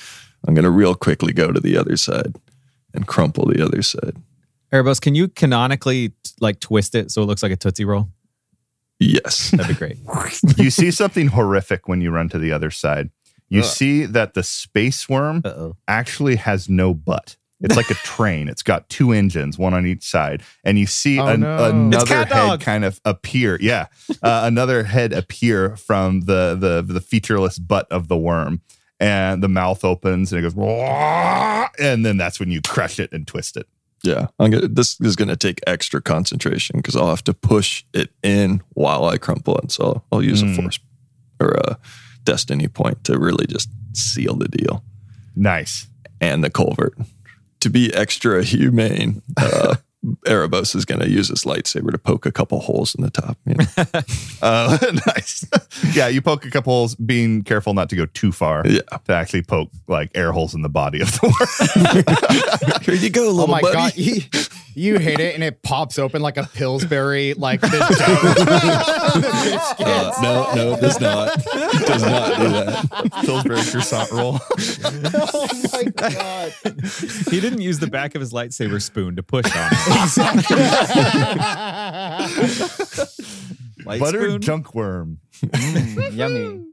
[0.46, 2.34] I'm gonna real quickly go to the other side
[2.92, 4.16] and crumple the other side.
[4.72, 8.08] Erebos, can you canonically like twist it so it looks like a Tootsie Roll?
[8.98, 9.50] Yes.
[9.52, 9.98] That'd be great.
[10.58, 13.10] you see something horrific when you run to the other side.
[13.48, 15.76] You see that the space worm Uh-oh.
[15.86, 17.36] actually has no butt.
[17.64, 18.48] It's like a train.
[18.48, 21.70] It's got two engines, one on each side, and you see Oh, an- no.
[21.70, 22.60] Another head Dog.
[22.60, 23.58] kind of appear.
[23.60, 23.86] Yeah,
[24.22, 28.60] uh, another head appear from the the the featureless butt of the worm,
[29.00, 33.10] and the mouth opens and it goes, "Wah!" and then that's when you crush it
[33.12, 33.66] and twist it.
[34.02, 34.26] Yeah.
[34.38, 38.62] I'm gonna this is gonna take extra concentration because I'll have to push it in
[38.74, 39.72] while I crumple it.
[39.72, 40.52] So I'll use Mm.
[40.52, 40.78] a force
[41.40, 41.78] or a
[42.24, 44.84] destiny point to really just seal the deal.
[45.34, 45.86] Nice.
[46.20, 46.94] and the culvert.
[47.64, 49.76] To be extra humane, uh,
[50.26, 53.38] Erebos is going to use his lightsaber to poke a couple holes in the top.
[53.46, 53.64] you know?
[54.42, 55.46] Uh, nice.
[55.94, 58.62] yeah, you poke a couple holes, being careful not to go too far.
[58.66, 58.80] Yeah.
[59.06, 62.82] To actually poke like air holes in the body of the worm.
[62.82, 63.74] Here you go, little Oh my buddy.
[63.74, 64.20] god, you,
[64.74, 68.94] you hit it and it pops open like a Pillsbury, like the, the.
[69.84, 71.36] Uh, no, no, it does not.
[71.36, 73.12] It does not do that.
[73.24, 74.40] Pillsbury croissant roll.
[75.14, 76.52] oh my god.
[77.30, 79.86] He didn't use the back of his lightsaber spoon to push on it.
[83.86, 84.40] Light Buttered spoon?
[84.40, 85.18] junk worm.
[85.42, 86.64] Mm, yummy.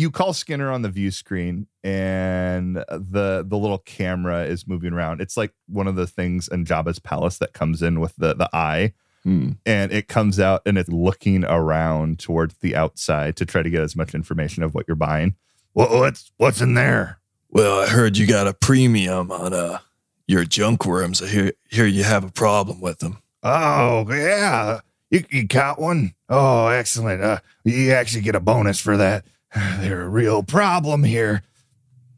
[0.00, 5.20] You call Skinner on the view screen, and the the little camera is moving around.
[5.20, 8.48] It's like one of the things in Jabba's palace that comes in with the the
[8.54, 9.50] eye, Hmm.
[9.66, 13.82] and it comes out and it's looking around towards the outside to try to get
[13.82, 15.34] as much information of what you're buying.
[15.74, 17.18] What, what's what's in there?
[17.50, 19.80] Well, I heard you got a premium on uh
[20.26, 21.20] your junk worms.
[21.20, 23.18] I hear hear you have a problem with them.
[23.42, 26.14] Oh yeah, you, you caught one.
[26.30, 27.22] Oh, excellent.
[27.22, 29.26] Uh, you actually get a bonus for that.
[29.80, 31.42] They're a real problem here.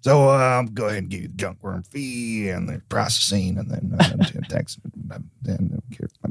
[0.02, 3.56] So uh, I'll go ahead and give you the junk worm fee and the processing,
[3.56, 4.76] and then uh, tax.
[5.42, 5.80] Then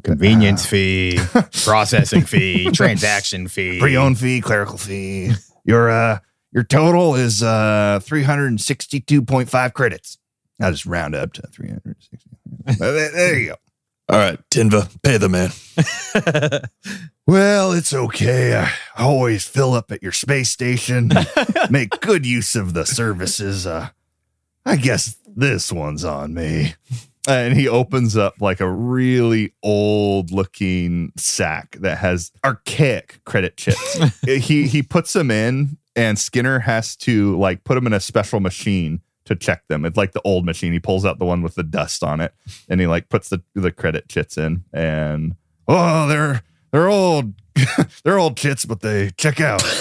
[0.04, 1.20] Convenience fee,
[1.64, 3.80] processing fee, transaction fee.
[3.80, 5.32] pre-owned fee, clerical fee.
[5.64, 6.20] Your uh,
[6.52, 10.18] your total is uh, three hundred and sixty-two point five credits.
[10.62, 12.30] I'll just round up to three hundred sixty.
[12.78, 13.56] there, there you go.
[14.12, 15.52] All right, Tinva, pay the man.
[17.28, 18.56] Well, it's okay.
[18.56, 21.12] I always fill up at your space station.
[21.70, 23.66] Make good use of the services.
[23.66, 23.90] Uh,
[24.66, 26.76] I guess this one's on me.
[27.30, 34.00] And he opens up like a really old looking sack that has archaic credit chips.
[34.26, 38.42] he he puts them in and Skinner has to like put them in a special
[38.42, 39.86] machine to check them.
[39.86, 40.74] It's like the old machine.
[40.74, 42.34] He pulls out the one with the dust on it,
[42.70, 45.36] and he like puts the the credit chits in, and
[45.68, 47.34] oh, they're they're old.
[48.04, 49.62] they're old chits, but they check out.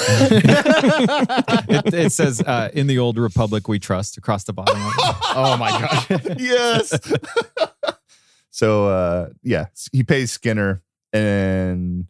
[1.72, 4.76] It, it says, uh, "In the old republic, we trust." Across the bottom.
[5.33, 6.40] Oh my god.
[6.40, 6.98] yes.
[8.50, 12.07] so uh yeah, he pays Skinner and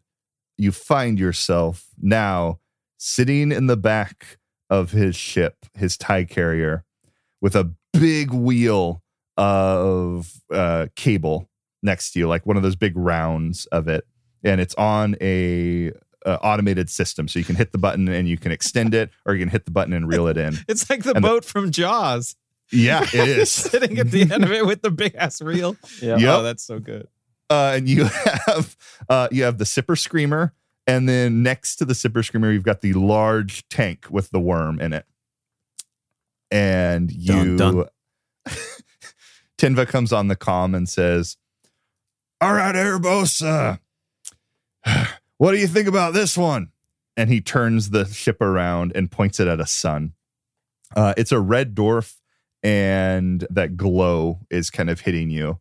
[0.57, 2.61] you find yourself now
[2.97, 4.39] sitting in the back
[4.71, 6.85] of his ship, his tie carrier,
[7.41, 9.03] with a big wheel
[9.37, 11.49] of uh cable
[11.83, 14.07] next to you, like one of those big rounds of it.
[14.45, 15.93] And it's on a
[16.27, 17.27] uh, automated system.
[17.29, 19.65] So you can hit the button and you can extend it, or you can hit
[19.65, 20.59] the button and reel it in.
[20.69, 22.37] It's like the And the- boat from Jaws.
[22.73, 23.51] Yeah, it is.
[23.51, 25.77] sitting at the end of it with the big ass reel.
[26.01, 26.19] Yeah.
[26.19, 26.29] Yep.
[26.39, 27.09] Oh, that's so good.
[27.51, 28.05] uh, and you
[28.47, 28.77] have
[29.09, 30.53] uh, you have the sipper screamer,
[30.87, 34.79] and then next to the sipper screamer, you've got the large tank with the worm
[34.81, 35.05] in it.
[36.51, 37.85] And you, Dun, dun.
[39.59, 41.37] Tinva comes on the comm and says,
[42.41, 43.77] "All right, Erebos, uh,
[45.39, 46.71] what do you think about this one?"
[47.17, 50.15] And he turns the ship around and points it at a sun.
[50.97, 52.17] Uh, it's a red dwarf,
[52.63, 55.61] and that glow is kind of hitting you.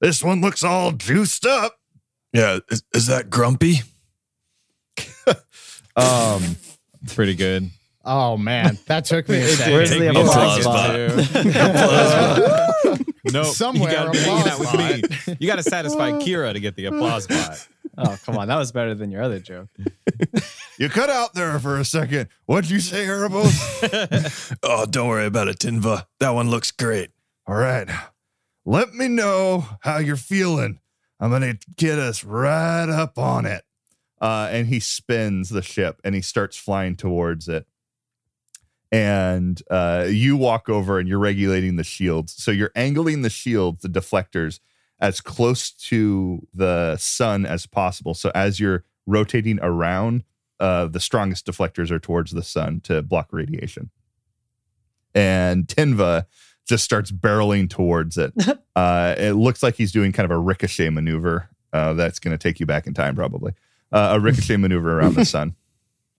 [0.00, 1.78] This one looks all juiced up.
[2.32, 3.80] Yeah, is, is that Grumpy?
[5.96, 6.56] Um,
[7.08, 7.70] Pretty good.
[8.10, 9.72] Oh man, that took me a second.
[9.74, 13.00] Where's the Take me applause applause bot?
[13.32, 15.36] No, Somewhere you gotta be hanging applause with me.
[15.38, 17.68] You got to satisfy Kira to get the applause bot.
[18.00, 18.46] Oh, come on.
[18.46, 19.68] That was better than your other joke.
[20.78, 22.28] you cut out there for a second.
[22.46, 24.56] What'd you say, Erebos?
[24.62, 26.06] Oh, don't worry about it, Tinva.
[26.20, 27.10] That one looks great.
[27.48, 27.88] All right.
[28.64, 30.78] Let me know how you're feeling.
[31.18, 33.64] I'm going to get us right up on it.
[34.20, 37.66] Uh, and he spins the ship and he starts flying towards it.
[38.90, 42.32] And uh, you walk over and you're regulating the shields.
[42.42, 44.60] So you're angling the shields, the deflectors,
[45.00, 48.14] as close to the sun as possible.
[48.14, 50.24] So as you're rotating around,
[50.58, 53.90] uh, the strongest deflectors are towards the sun to block radiation.
[55.14, 56.26] And Tinva
[56.66, 58.32] just starts barreling towards it.
[58.76, 61.48] uh, it looks like he's doing kind of a ricochet maneuver.
[61.72, 63.52] Uh, that's going to take you back in time, probably.
[63.92, 65.54] Uh, a ricochet maneuver around the sun.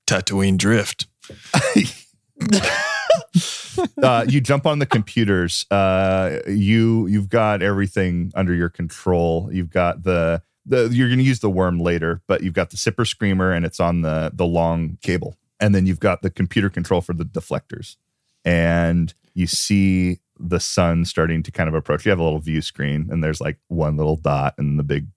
[0.08, 1.08] Tatooine Drift.
[4.04, 5.66] uh, you jump on the computers.
[5.72, 9.50] Uh, you you've got everything under your control.
[9.52, 12.78] You've got the the you're going to use the worm later, but you've got the
[12.78, 16.70] sipper screamer and it's on the the long cable, and then you've got the computer
[16.70, 17.98] control for the deflectors,
[18.46, 22.06] and you see the sun starting to kind of approach.
[22.06, 25.08] You have a little view screen, and there's like one little dot and the big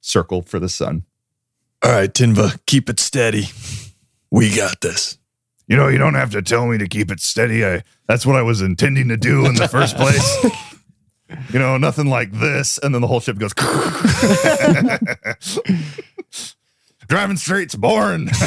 [0.00, 1.04] circle for the sun.
[1.82, 3.48] All right, Tinva, keep it steady.
[4.30, 5.18] We got this.
[5.66, 7.64] You know, you don't have to tell me to keep it steady.
[7.64, 10.44] I that's what I was intending to do in the first place.
[11.52, 12.78] you know, nothing like this.
[12.78, 13.54] And then the whole ship goes
[17.08, 18.28] Driving straight's boring.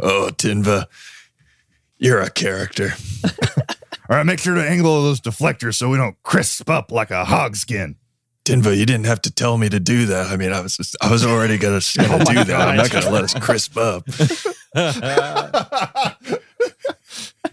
[0.00, 0.86] Oh, Tinva,
[1.98, 2.92] you're a character.
[4.08, 7.24] All right, make sure to angle those deflectors so we don't crisp up like a
[7.24, 7.96] hog skin.
[8.48, 10.28] Tinva, you didn't have to tell me to do that.
[10.28, 12.68] I mean, I was just, I was already gonna, gonna oh do that.
[12.68, 14.04] I'm not gonna let us crisp up.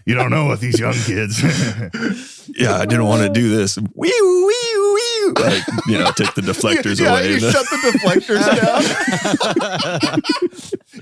[0.06, 1.42] You don't know with these young kids.
[2.56, 3.76] Yeah, I didn't want to do this.
[3.76, 5.32] Wee wee wee.
[5.36, 7.32] Like, you know, take the deflectors yeah, away.
[7.32, 8.46] You shut the deflectors
[10.12, 10.22] down.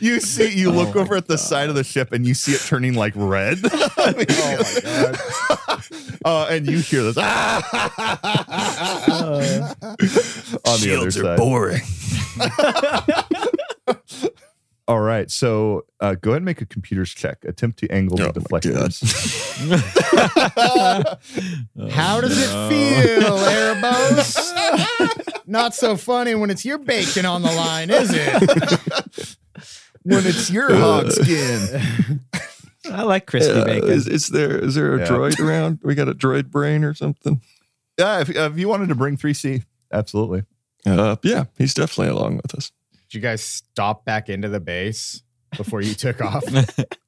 [0.01, 2.62] you see, you look over at the side of the ship and you see it
[2.62, 3.59] turning like red.
[3.62, 5.87] oh my god!
[6.25, 7.25] uh, and you hear this on
[10.01, 11.38] the other Shields are side.
[11.38, 11.83] boring.
[14.87, 17.38] All right, so uh, go ahead and make a computer's check.
[17.47, 19.01] Attempt to angle the Oh my deflectors.
[21.90, 24.37] How does it feel, Erebos?
[25.47, 29.37] Not so funny when it's your bacon on the line, is it?
[30.03, 32.20] when it's your hog skin.
[32.92, 33.88] I like crispy Uh, bacon.
[33.90, 35.07] is, is there is there a Yeah.
[35.07, 35.79] droid around?
[35.83, 37.40] We got a droid brain or something?
[37.98, 40.42] Yeah, if, if you wanted to bring 3C, absolutely.
[40.85, 42.71] Uh, yeah, he's definitely along with us.
[43.15, 45.23] Did you guys stop back into the base
[45.56, 46.42] before you took off?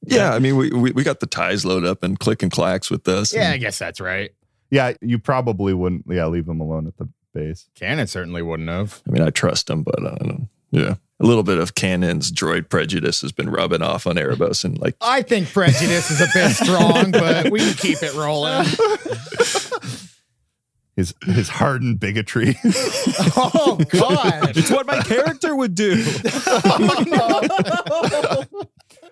[0.05, 2.89] Yeah, I mean, we, we we got the ties loaded up and click and clacks
[2.89, 3.33] with us.
[3.33, 4.31] yeah, I guess that's right.
[4.69, 6.05] Yeah, you probably wouldn't.
[6.07, 7.67] Yeah, leave them alone at the base.
[7.75, 9.01] Cannon certainly wouldn't have.
[9.05, 10.47] I mean, I trust him, but uh, I don't.
[10.71, 14.79] Yeah, a little bit of Cannon's droid prejudice has been rubbing off on Erebos, and
[14.79, 18.65] like, I think prejudice is a bit strong, but we can keep it rolling.
[20.97, 22.57] his his hardened bigotry.
[23.39, 24.57] Oh God!
[24.57, 26.03] It's what my character would do.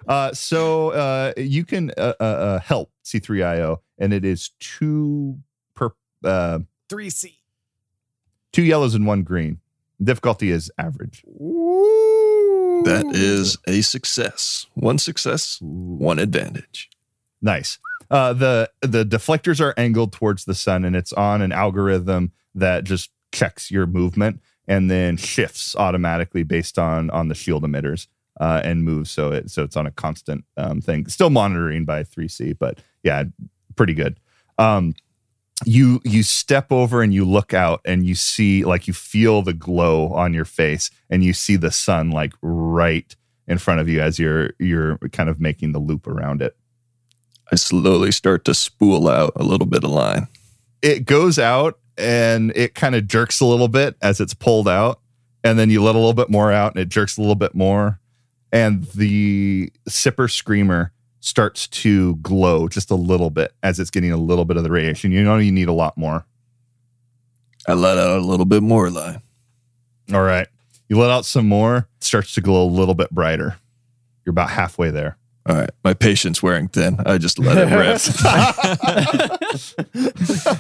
[0.08, 5.40] Uh, so uh, you can uh, uh, uh, help C3IO, and it is two
[5.74, 5.90] per
[6.24, 6.60] uh,
[6.90, 7.40] Three C.
[8.52, 9.60] two yellows and one green.
[10.04, 11.24] Difficulty is average.
[12.86, 14.68] That is a success.
[14.76, 16.90] One success, one advantage.
[17.42, 17.80] Nice.
[18.10, 22.84] Uh, the the deflectors are angled towards the sun, and it's on an algorithm that
[22.84, 28.08] just checks your movement and then shifts automatically based on on the shield emitters
[28.40, 29.12] uh, and moves.
[29.12, 31.08] So it so it's on a constant um, thing.
[31.08, 33.24] Still monitoring by 3C, but yeah,
[33.76, 34.20] pretty good.
[34.58, 34.96] Um,
[35.64, 39.54] you you step over and you look out and you see like you feel the
[39.54, 43.16] glow on your face and you see the sun like right
[43.48, 46.58] in front of you as you're you're kind of making the loop around it.
[47.52, 50.28] I slowly start to spool out a little bit of line.
[50.82, 55.00] it goes out and it kind of jerks a little bit as it's pulled out
[55.44, 57.56] and then you let a little bit more out and it jerks a little bit
[57.56, 58.00] more
[58.52, 64.18] and the sipper screamer starts to glow just a little bit as it's getting a
[64.18, 65.12] little bit of the radiation.
[65.12, 66.26] You know you need a lot more.
[67.68, 69.22] I let out a little bit more line.
[70.14, 70.48] all right.
[70.88, 73.58] You let out some more it starts to glow a little bit brighter.
[74.24, 75.18] You're about halfway there
[75.48, 76.98] All right, my patience wearing thin.
[77.06, 78.02] I just let it rip.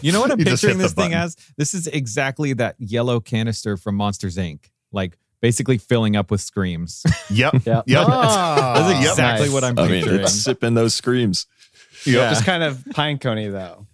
[0.01, 1.35] You know what I'm You picturing this thing as?
[1.57, 4.59] This is exactly that yellow canister from Monsters Inc.
[4.91, 7.03] Like basically filling up with screams.
[7.29, 7.83] yep yep.
[7.87, 8.73] yep Ah.
[8.87, 9.53] That's exactly Nice.
[9.53, 10.21] what I'm I mean, picturing.
[10.21, 11.47] it's sipping those screams.
[12.05, 12.29] Yeah.
[12.29, 13.87] Just kind of pine coney though.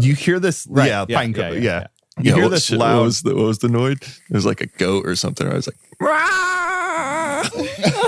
[0.00, 0.88] you hear this Right.
[0.88, 1.86] yeah, Yeah, pine yeah, yeah, yeah, yeah.
[2.22, 3.96] you Yeah, hear this shit, loud What was, the, what was the noise?
[4.30, 5.48] It was like a goat or something.
[5.48, 5.76] I was like,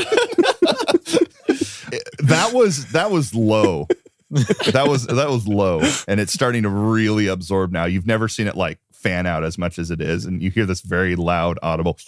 [2.29, 3.89] that was that was low.
[4.31, 7.85] that was that was low, and it's starting to really absorb now.
[7.85, 10.67] You've never seen it like fan out as much as it is, and you hear
[10.67, 11.99] this very loud, audible.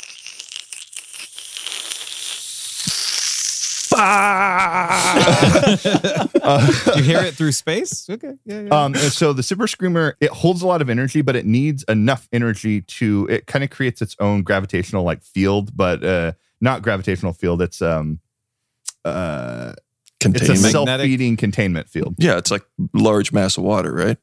[6.97, 8.09] you hear it through space?
[8.11, 8.35] Okay.
[8.45, 8.85] Yeah, yeah.
[8.85, 12.29] Um, so the super screamer it holds a lot of energy, but it needs enough
[12.33, 17.33] energy to it kind of creates its own gravitational like field, but uh, not gravitational
[17.33, 17.63] field.
[17.63, 18.21] It's um,
[19.05, 19.73] uh,
[20.21, 20.73] it's a containment.
[20.73, 22.15] self-feeding containment field.
[22.19, 24.19] yeah, it's like large mass of water, right?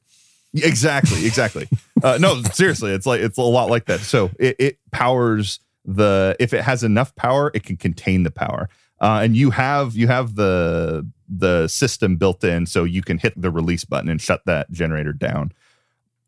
[0.55, 1.67] Exactly, exactly.
[2.03, 4.01] uh, no, seriously, it's like it's a lot like that.
[4.01, 8.69] So it, it powers the if it has enough power, it can contain the power.
[9.01, 13.33] Uh, and you have you have the the system built in, so you can hit
[13.39, 15.51] the release button and shut that generator down.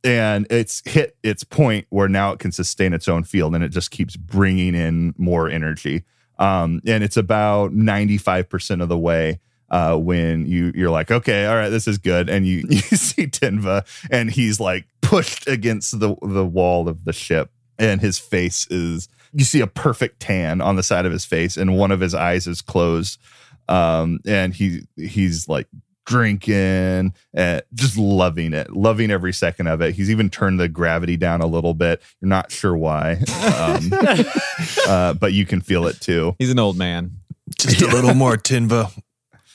[0.04, 3.70] And it's hit its point where now it can sustain its own field, and it
[3.70, 6.04] just keeps bringing in more energy.
[6.38, 9.40] Um, and it's about ninety five percent of the way
[9.70, 13.28] uh, when you you're like, okay, all right, this is good, and you you see
[13.28, 18.68] Tinva, and he's like pushed against the the wall of the ship, and his face
[18.70, 22.00] is you see a perfect tan on the side of his face, and one of
[22.00, 23.20] his eyes is closed,
[23.68, 25.68] um, and he he's like
[26.06, 31.18] drinking and just loving it loving every second of it he's even turned the gravity
[31.18, 33.14] down a little bit you're not sure why
[33.58, 33.92] um,
[34.88, 37.12] uh, but you can feel it too He's an old man.
[37.58, 38.92] Just a little more, Tinva.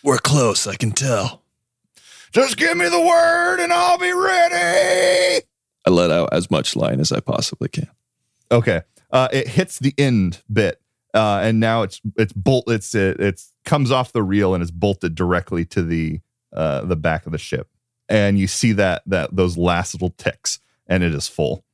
[0.02, 1.42] We're close, I can tell.
[2.32, 5.44] Just give me the word and I'll be ready.
[5.86, 7.88] I let out as much line as I possibly can.
[8.50, 8.82] Okay.
[9.10, 10.80] Uh, it hits the end bit,
[11.14, 12.64] uh, and now it's it's bolt.
[12.68, 16.20] It's it it's comes off the reel and is bolted directly to the
[16.52, 17.68] uh, the back of the ship,
[18.08, 21.64] and you see that that those last little ticks, and it is full.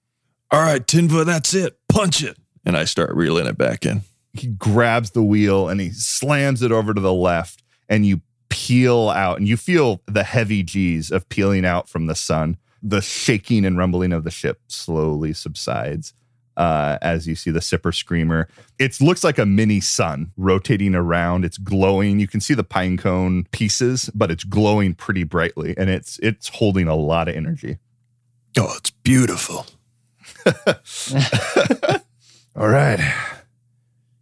[0.50, 1.78] All right, Tinva, that's it.
[1.88, 2.38] Punch it.
[2.64, 4.02] And I start reeling it back in.
[4.32, 9.10] He grabs the wheel and he slams it over to the left, and you peel
[9.10, 12.56] out, and you feel the heavy G's of peeling out from the sun.
[12.82, 16.12] The shaking and rumbling of the ship slowly subsides.
[16.56, 18.48] uh, as you see the Sipper Screamer.
[18.78, 21.44] It looks like a mini sun rotating around.
[21.44, 22.18] It's glowing.
[22.18, 26.48] You can see the pine cone pieces, but it's glowing pretty brightly, and it's it's
[26.48, 27.78] holding a lot of energy.
[28.58, 29.66] Oh, it's beautiful.
[32.56, 32.98] All right,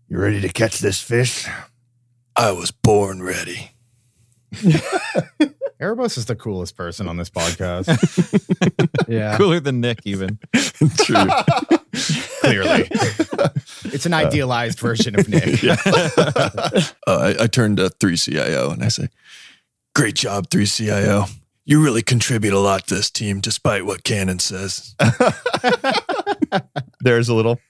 [0.08, 1.46] you ready to catch this fish?
[2.36, 3.70] I was born ready.
[5.80, 7.88] Erebos is the coolest person on this podcast.
[9.06, 9.36] Yeah.
[9.36, 10.38] Cooler than Nick, even.
[10.96, 11.26] True.
[12.40, 12.88] Clearly,
[13.84, 15.62] it's an idealized version of Nick.
[15.62, 19.08] Uh, I, I turned to 3CIO and I say,
[19.94, 21.28] Great job, 3CIO.
[21.66, 24.94] You really contribute a lot to this team, despite what Cannon says.
[27.00, 27.60] There's a little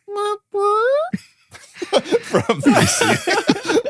[2.23, 3.81] from 3C.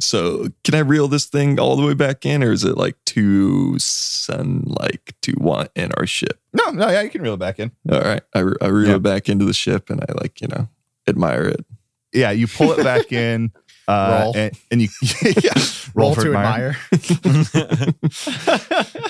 [0.00, 2.96] So can I reel this thing all the way back in, or is it like
[3.04, 6.40] too sun-like to want in our ship?
[6.52, 7.70] No, no, yeah, you can reel it back in.
[7.90, 8.94] All right, I, re- I reel Yeah.
[8.96, 10.68] it back into the ship, and I like you know
[11.06, 11.64] admire it.
[12.12, 13.52] Yeah, you pull it back in.
[13.88, 14.36] Uh, Roll.
[14.36, 14.88] And, and you
[15.42, 15.52] yeah,
[15.94, 16.76] Roll, for to admire.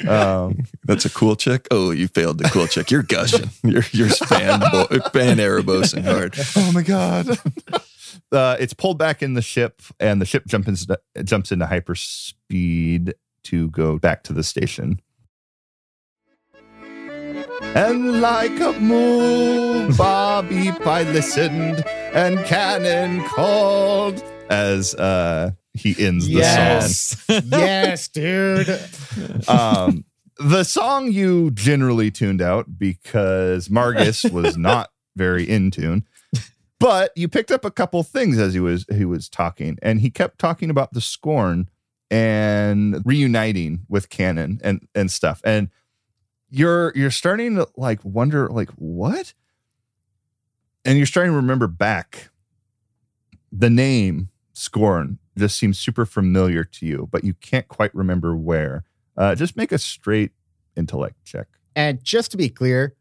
[0.09, 1.67] Um, That's a cool check.
[1.71, 2.91] Oh, you failed the cool check.
[2.91, 3.51] You're gushing.
[3.63, 4.61] You're you're fan
[5.13, 6.35] fan Erebosing hard.
[6.57, 7.39] oh my god.
[8.33, 13.13] Uh, it's pulled back in the ship, and the ship jumps into jumps into hyperspeed
[13.45, 15.01] to go back to the station.
[17.63, 26.43] And like a moon, Bobby, I listened, and Cannon called as uh, he ends the
[26.43, 27.43] song.
[27.51, 28.69] yes, dude.
[29.49, 30.05] um,
[30.39, 36.05] the song you generally tuned out because Margus was not very in tune.
[36.81, 40.11] But you picked up a couple things as he was he was talking, and he
[40.11, 41.69] kept talking about the scorn
[42.11, 45.41] and reuniting with Cannon and and stuff.
[45.45, 45.69] And
[46.49, 49.35] you're you're starting to like wonder like what?
[50.85, 52.31] And you're starting to remember back
[53.53, 58.85] the name Scorn just seems super familiar to you, but you can't quite remember where.
[59.17, 60.33] Uh, just make a straight
[60.77, 61.49] intellect check.
[61.77, 62.95] And just to be clear,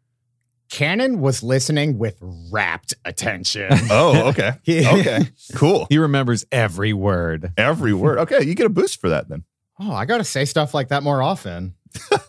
[0.69, 2.17] Cannon was listening with
[2.51, 3.69] rapt attention.
[3.91, 4.53] Oh, okay.
[4.63, 5.27] He- Okay.
[5.55, 5.87] Cool.
[5.89, 7.51] He remembers every word.
[7.57, 8.19] Every word.
[8.29, 9.43] Okay, you get a boost for that then.
[9.79, 11.73] Oh, I gotta say stuff like that more often.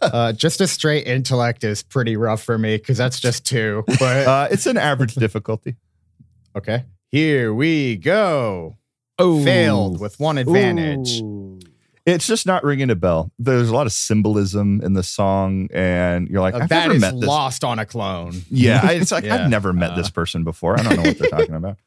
[0.00, 3.84] uh, just a straight intellect is pretty rough for me because that's just two.
[3.98, 5.76] But Uh, it's an average difficulty.
[6.56, 8.78] okay, here we go.
[9.18, 11.20] Oh, Failed with one advantage.
[12.06, 13.30] It's just not ringing a bell.
[13.38, 16.94] There's a lot of symbolism in the song, and you're like, Uh, I've that never
[16.94, 17.28] is met this.
[17.28, 18.42] lost on a clone.
[18.50, 19.36] Yeah, I- it's like Yeah.
[19.36, 20.78] I've never met this person before.
[20.78, 21.76] I don't know what they're talking about.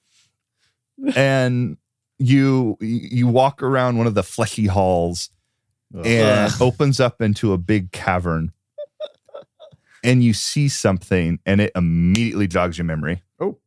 [1.15, 1.77] And
[2.19, 5.31] you you walk around one of the fleshy halls
[6.05, 8.51] and opens up into a big cavern.
[10.03, 13.23] And you see something and it immediately jogs your memory.
[13.39, 13.57] Oh.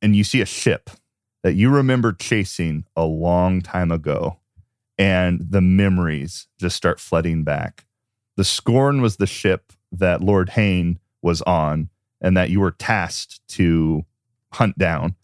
[0.00, 0.88] And you see a ship
[1.42, 4.38] that you remember chasing a long time ago.
[4.98, 7.84] And the memories just start flooding back.
[8.36, 11.88] The Scorn was the ship that Lord Hain was on
[12.20, 14.04] and that you were tasked to
[14.52, 15.14] hunt down.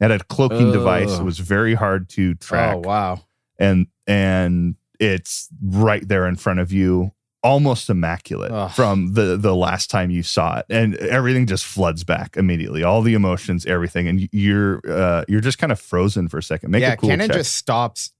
[0.00, 1.18] It had a cloaking device.
[1.18, 3.20] It was very hard to track Oh wow.
[3.58, 7.12] and and it's right there in front of you
[7.42, 8.70] almost immaculate Ugh.
[8.70, 13.02] from the the last time you saw it and everything just floods back immediately all
[13.02, 16.80] the emotions everything and you're uh you're just kind of frozen for a second make
[16.80, 17.36] yeah, a cool Cannon check.
[17.36, 18.12] just stops.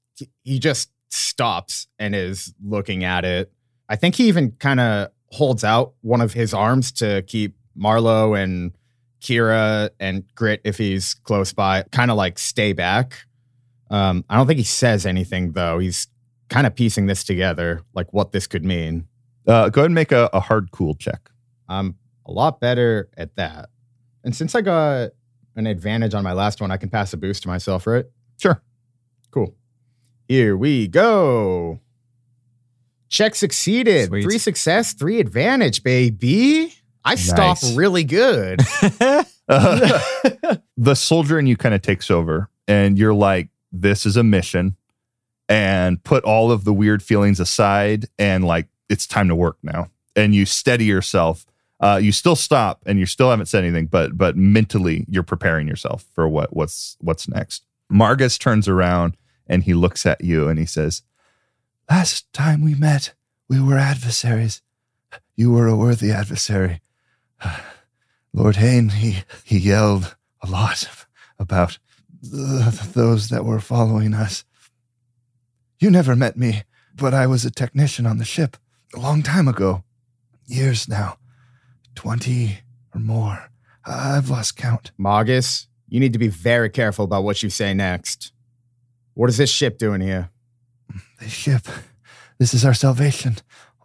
[0.43, 3.53] He just stops and is looking at it.
[3.89, 8.35] I think he even kind of holds out one of his arms to keep Marlowe
[8.35, 8.73] and
[9.21, 13.27] Kira and Grit, if he's close by, kind of like stay back.
[13.91, 15.79] Um, I don't think he says anything though.
[15.79, 16.09] He's
[16.49, 19.07] kind of piecing this together, like what this could mean.
[19.47, 21.31] uh go ahead and make a, a hard cool check
[21.69, 21.97] I'm
[22.27, 23.71] a lot better at that.
[24.25, 25.11] And since I got
[25.57, 28.05] an advantage on my last one, I can pass a boost to myself, right?
[28.39, 28.63] sure
[29.31, 29.55] Cool.
[30.29, 31.81] Here we go.
[33.09, 34.09] Check succeeded.
[34.09, 34.23] Sweet.
[34.23, 36.75] Three success, three advantage, baby.
[37.05, 38.61] I stop really good.
[39.47, 40.01] Uh,
[40.77, 44.77] the soldier in you kind of takes over and you're like this is a mission
[45.49, 49.91] and put all of the weird feelings aside and like it's time to work now
[50.17, 51.45] and you steady yourself
[51.81, 55.69] uh, you still stop and you still haven't said anything but but mentally you're preparing
[55.69, 59.15] yourself for what what's what's next margus turns around
[59.47, 61.03] and he looks at you and he says
[61.91, 63.15] last time we met
[63.49, 64.63] we were adversaries
[65.37, 66.81] you were a worthy adversary
[68.35, 70.89] Lord Hain, he, he yelled a lot
[71.39, 71.79] about
[72.21, 74.45] th- those that were following us.
[75.79, 76.65] You never met me,
[76.97, 78.57] but I was a technician on the ship
[78.93, 79.85] a long time ago.
[80.47, 81.19] Years now.
[81.95, 82.59] 20
[82.93, 83.51] or more.
[83.87, 84.91] I've lost count.
[84.99, 88.33] Margus, you need to be very careful about what you say next.
[89.15, 90.31] What is this ship doing here?
[91.21, 91.67] This ship.
[92.39, 93.37] This is our salvation,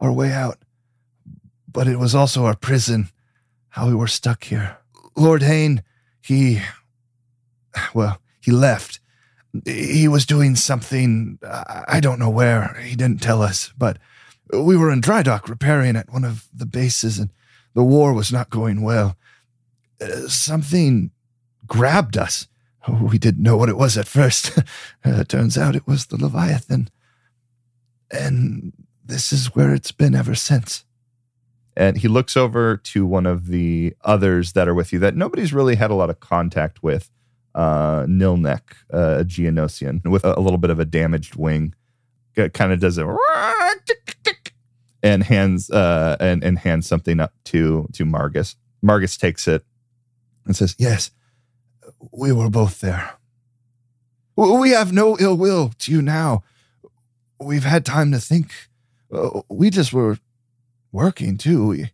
[0.02, 0.58] our way out.
[1.72, 3.10] But it was also our prison,
[3.70, 4.78] how we were stuck here.
[5.16, 5.84] Lord Hain,
[6.22, 6.62] he.
[7.94, 9.00] Well, he left.
[9.66, 12.80] He was doing something, I don't know where.
[12.84, 13.98] He didn't tell us, but
[14.52, 17.30] we were in dry dock repairing at one of the bases, and
[17.74, 19.16] the war was not going well.
[20.02, 21.12] Uh, something
[21.66, 22.48] grabbed us.
[22.90, 24.58] We didn't know what it was at first.
[25.06, 26.90] uh, turns out it was the Leviathan.
[28.12, 28.74] And
[29.06, 30.86] this is where it's been ever since.
[31.76, 35.54] And he looks over to one of the others that are with you that nobody's
[35.54, 37.10] really had a lot of contact with
[37.56, 38.62] uh, Nilnek,
[38.94, 41.74] uh, a Geonosian, with a, a little bit of a damaged wing.
[42.54, 43.18] Kind of does a
[45.02, 48.56] and hands uh, and and hands something up to to Margus.
[48.84, 49.64] Margus takes it
[50.46, 51.12] and says, "Yes,
[52.12, 53.14] we were both there.
[54.36, 56.43] We have no ill will to you now.
[57.39, 58.52] We've had time to think.
[59.14, 60.18] Uh, We just were
[60.91, 61.68] working too.
[61.68, 61.91] We,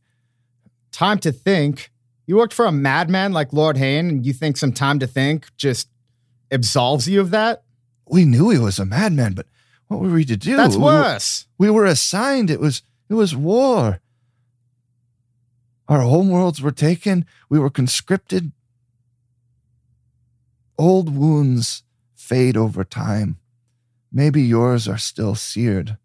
[0.92, 1.92] Time to think.
[2.28, 5.48] You worked for a madman like Lord Hain, and you think some time to think
[5.58, 5.90] just
[6.52, 7.64] absolves you of that?
[8.08, 9.48] we knew he was a madman, but
[9.88, 10.56] what were we to do?
[10.56, 11.48] That's We were- worse.
[11.58, 12.52] We were assigned.
[12.52, 14.00] It was it was war.
[15.88, 17.26] Our homeworlds were taken.
[17.50, 18.52] We were conscripted.
[20.78, 21.84] Old wounds
[22.16, 23.38] fade over time.
[24.12, 25.98] Maybe yours are still seared,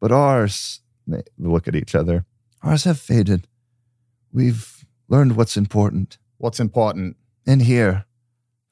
[0.00, 2.24] but ours, they look at each other.
[2.62, 3.46] Ours have faded.
[4.32, 6.18] We've learned what's important.
[6.38, 7.16] What's important?
[7.46, 8.04] And here,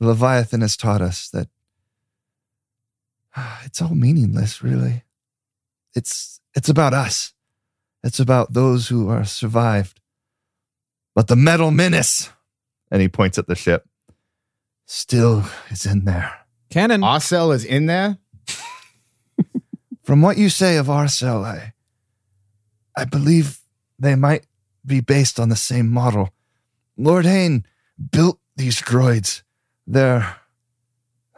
[0.00, 1.48] the Leviathan has taught us that
[3.64, 5.04] it's all meaningless, really.
[5.94, 7.32] It's it's about us.
[8.02, 10.00] It's about those who are survived.
[11.14, 12.30] But the metal menace,
[12.90, 13.88] and he points at the ship,
[14.86, 16.32] still is in there.
[16.70, 17.02] Cannon.
[17.02, 18.18] Arcel is in there?
[20.02, 21.72] From what you say of Arcel, I,
[22.96, 23.60] I believe
[23.98, 24.46] they might
[24.84, 26.28] be based on the same model.
[26.98, 27.64] Lord Hain
[28.10, 29.42] built these droids.
[29.86, 30.36] They're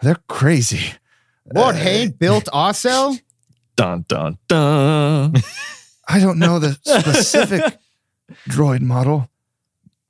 [0.02, 0.94] they're crazy.
[1.54, 3.20] Lord Uh, Hain built Arcel?
[3.76, 5.34] Dun dun dun.
[6.08, 7.78] I don't know the specific
[8.48, 9.28] droid model,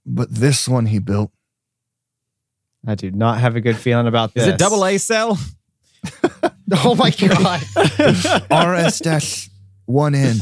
[0.07, 1.31] but this one he built.
[2.87, 4.45] I do not have a good feeling about this.
[4.45, 5.39] Is it double A cell?
[6.85, 7.63] Oh my god.
[8.51, 9.49] RS dash
[9.89, 10.41] 1N.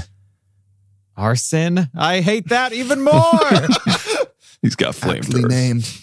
[1.16, 1.90] Arson.
[1.94, 3.12] I hate that even more.
[4.62, 5.48] He's got aptly flamethrowers.
[5.48, 5.98] named.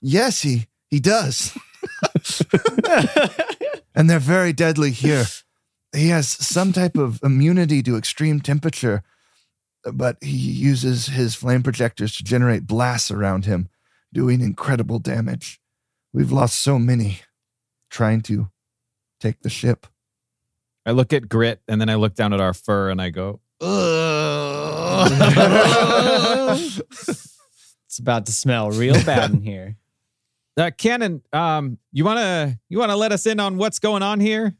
[0.00, 1.56] Yes, he he does.
[3.94, 5.24] and they're very deadly here.
[5.94, 9.02] He has some type of immunity to extreme temperature,
[9.92, 13.68] but he uses his flame projectors to generate blasts around him,
[14.12, 15.60] doing incredible damage.
[16.14, 17.22] We've lost so many
[17.90, 18.48] trying to
[19.18, 19.88] take the ship.
[20.86, 23.40] I look at Grit and then I look down at our fur and I go,
[27.88, 29.76] It's about to smell real bad in here.
[30.56, 34.54] uh, Cannon, um, you wanna you wanna let us in on what's going on here?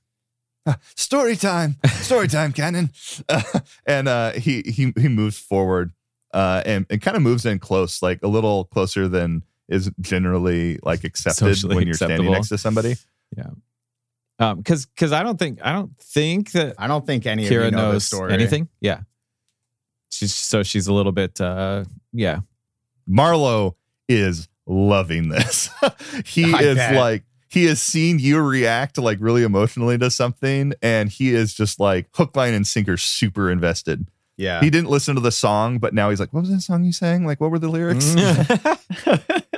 [0.96, 2.88] story time story time cannon
[3.28, 3.42] uh,
[3.84, 5.92] and uh he he he moves forward
[6.32, 10.78] uh and, and kind of moves in close like a little closer than is generally
[10.82, 12.96] like accepted Socially when you're standing next to somebody
[13.36, 13.50] Yeah.
[14.38, 17.52] Um, because because I don't think I don't think that I don't think any of
[17.52, 18.32] you know knows this story.
[18.32, 18.68] anything.
[18.80, 19.00] Yeah.
[20.10, 22.40] She's so she's a little bit uh yeah.
[23.06, 23.76] marlowe
[24.08, 25.68] is loving this
[26.24, 26.94] he I is bet.
[26.96, 31.78] like he has seen you react like really emotionally to something and he is just
[31.78, 34.06] like hook line and sinker super invested
[34.36, 34.60] Yeah.
[34.60, 36.92] he didn't listen to the song but now he's like what was that song you
[36.92, 38.14] sang like what were the lyrics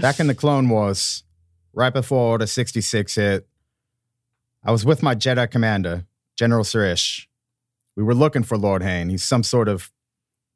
[0.00, 1.24] Back in the Clone Wars,
[1.74, 3.46] right before Order 66 hit,
[4.64, 7.28] I was with my Jedi commander, General Sirish.
[7.96, 9.10] We were looking for Lord Hain.
[9.10, 9.90] He's some sort of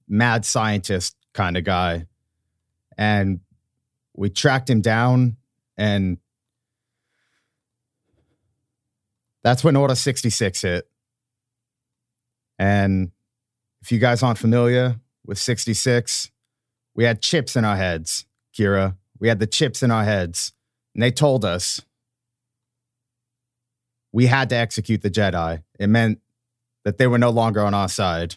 [0.08, 2.06] mad scientist kind of guy.
[2.96, 3.40] And
[4.16, 5.36] we tracked him down,
[5.76, 6.16] and
[9.42, 10.88] that's when Order 66 hit.
[12.58, 13.10] And
[13.82, 16.30] if you guys aren't familiar with 66,
[16.94, 18.24] we had chips in our heads,
[18.56, 18.96] Kira.
[19.24, 20.52] We had the chips in our heads,
[20.94, 21.80] and they told us
[24.12, 25.62] we had to execute the Jedi.
[25.78, 26.20] It meant
[26.84, 28.36] that they were no longer on our side.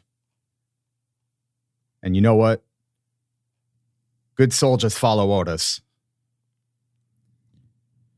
[2.02, 2.64] And you know what?
[4.36, 5.82] Good soldiers follow orders.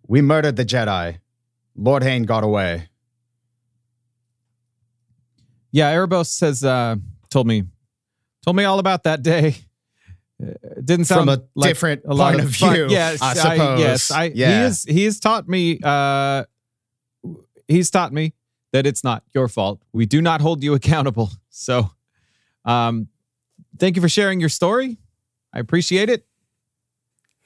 [0.08, 1.18] We murdered the Jedi.
[1.76, 2.90] Lord Hain got away.
[5.72, 6.98] Yeah, Erebos has uh
[7.32, 7.64] told me
[8.46, 9.56] told me all about that day.
[10.42, 12.74] Uh, It didn't sound From sound a like different a lot point of of fun.
[12.74, 13.80] view, Yes, I suppose.
[13.80, 14.84] yes, I, he is.
[14.86, 15.80] He has taught me.
[15.84, 16.46] Uh,
[17.68, 18.34] he's taught me
[18.72, 19.82] that it's not your fault.
[19.94, 21.30] We do not hold you accountable.
[21.52, 21.92] So,
[22.64, 23.10] um,
[23.80, 24.98] thank you for sharing your story.
[25.52, 26.26] I appreciate it.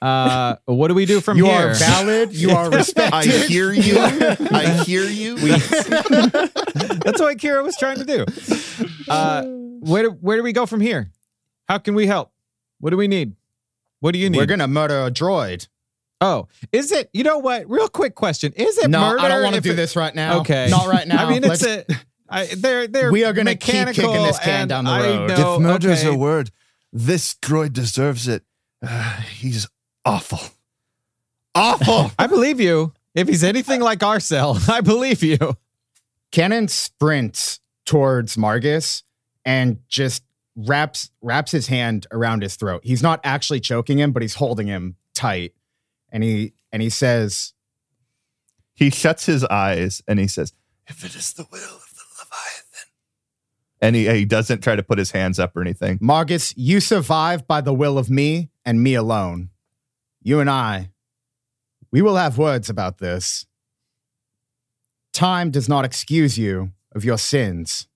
[0.00, 1.70] Uh, what do we do from you here?
[1.70, 2.32] are valid.
[2.32, 3.12] You are respected.
[3.12, 3.96] I hear you.
[3.98, 5.36] I hear you.
[5.38, 8.24] That's what Kira was trying to do.
[9.08, 9.42] Uh,
[9.80, 11.10] where do, where do we go from here?
[11.68, 12.30] How can we help?
[12.84, 13.34] What do we need?
[14.00, 14.36] What do you need?
[14.36, 15.68] We're gonna murder a droid.
[16.20, 17.08] oh, is it?
[17.14, 17.66] You know what?
[17.66, 19.20] Real quick question: Is it No, murder?
[19.20, 20.40] I don't want to do it- this right now.
[20.40, 21.26] Okay, not right now.
[21.26, 21.96] I mean, it's Let's- a.
[22.28, 23.10] I, they're they're.
[23.10, 25.28] We are gonna keep kicking this can down the road.
[25.30, 26.14] know, if murder's okay.
[26.14, 26.50] a word,
[26.92, 28.42] this droid deserves it.
[28.86, 29.66] Uh, he's
[30.04, 30.40] awful.
[31.54, 32.12] awful.
[32.18, 32.92] I believe you.
[33.14, 35.56] If he's anything like Arcel, I believe you.
[36.32, 39.04] Cannon sprints towards Margus
[39.46, 40.23] and just
[40.56, 42.82] wraps wraps his hand around his throat.
[42.84, 45.54] He's not actually choking him, but he's holding him tight.
[46.10, 47.54] And he and he says,
[48.74, 50.52] He shuts his eyes and he says,
[50.86, 52.90] If it is the will of the Leviathan.
[53.80, 55.98] And he, he doesn't try to put his hands up or anything.
[55.98, 59.50] Margus, you survive by the will of me and me alone.
[60.22, 60.90] You and I,
[61.90, 63.46] we will have words about this.
[65.12, 67.86] Time does not excuse you of your sins.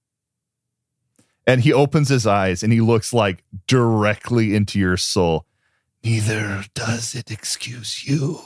[1.49, 5.47] And he opens his eyes and he looks like directly into your soul.
[6.05, 8.41] Neither does it excuse you,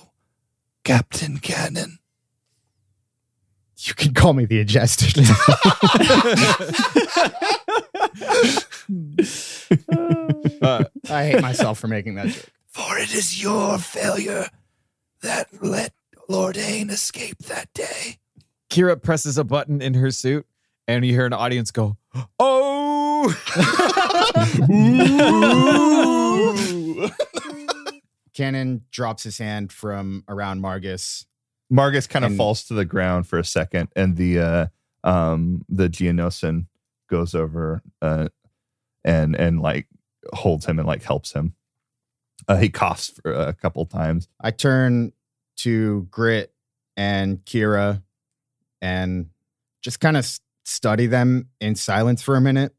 [0.85, 1.99] Captain Cannon.
[3.77, 5.17] You can call me the adjusted.
[10.61, 12.47] Uh, I hate myself for making that joke.
[12.69, 14.47] For it is your failure
[15.23, 15.93] that let
[16.29, 18.19] Lord Hain escape that day.
[18.71, 20.47] Kira presses a button in her suit,
[20.87, 21.97] and you hear an audience go,
[22.39, 22.72] "Oh!"
[28.35, 31.27] Cannon drops his hand from around Margus.
[31.73, 34.67] Margus kind of And- falls to the ground for a second, and the uh,
[35.05, 36.67] um, the Geonosian
[37.11, 38.29] goes over uh,
[39.05, 39.87] and and like
[40.33, 41.55] holds him and like helps him.
[42.49, 44.29] Uh, he coughs for a couple times.
[44.41, 45.13] I turn
[45.59, 46.53] to Grit
[46.97, 48.03] and Kira
[48.81, 49.27] and
[49.83, 50.29] just kind of
[50.65, 52.75] study them in silence for a minute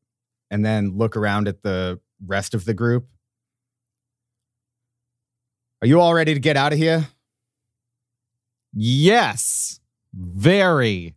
[0.53, 3.07] and then look around at the rest of the group.
[5.81, 7.07] Are you all ready to get out of here?
[8.71, 9.79] yes,
[10.13, 11.15] very.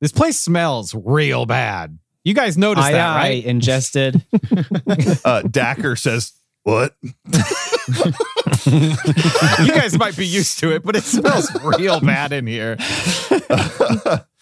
[0.00, 1.96] This place smells real bad.
[2.24, 3.44] You guys noticed I, that, I right?
[3.44, 4.22] ingested.
[5.24, 6.32] Uh, Dacker says,
[6.64, 6.96] "What?"
[8.66, 12.76] you guys might be used to it, but it smells real bad in here.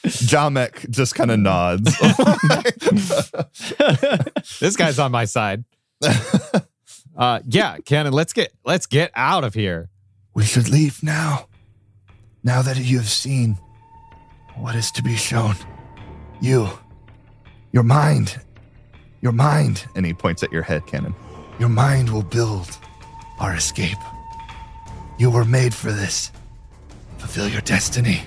[0.04, 1.94] Jamek just kind of nods.
[4.60, 5.64] This guy's on my side.
[7.16, 9.90] Uh, yeah, Cannon, let's get let's get out of here.
[10.32, 11.48] we should leave now.
[12.42, 13.58] Now that you have seen
[14.56, 15.54] what is to be shown,
[16.40, 16.66] you,
[17.72, 18.40] your mind,
[19.20, 21.14] your mind, and he points at your head, Cannon.
[21.58, 22.78] Your mind will build
[23.40, 23.98] our escape.
[25.18, 26.30] You were made for this.
[27.18, 28.22] Fulfill your destiny.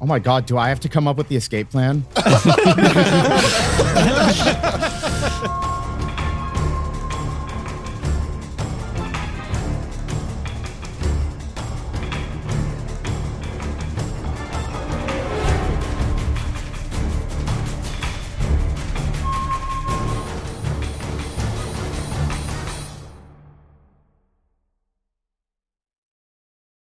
[0.00, 2.04] Oh my God, do I have to come up with the escape plan?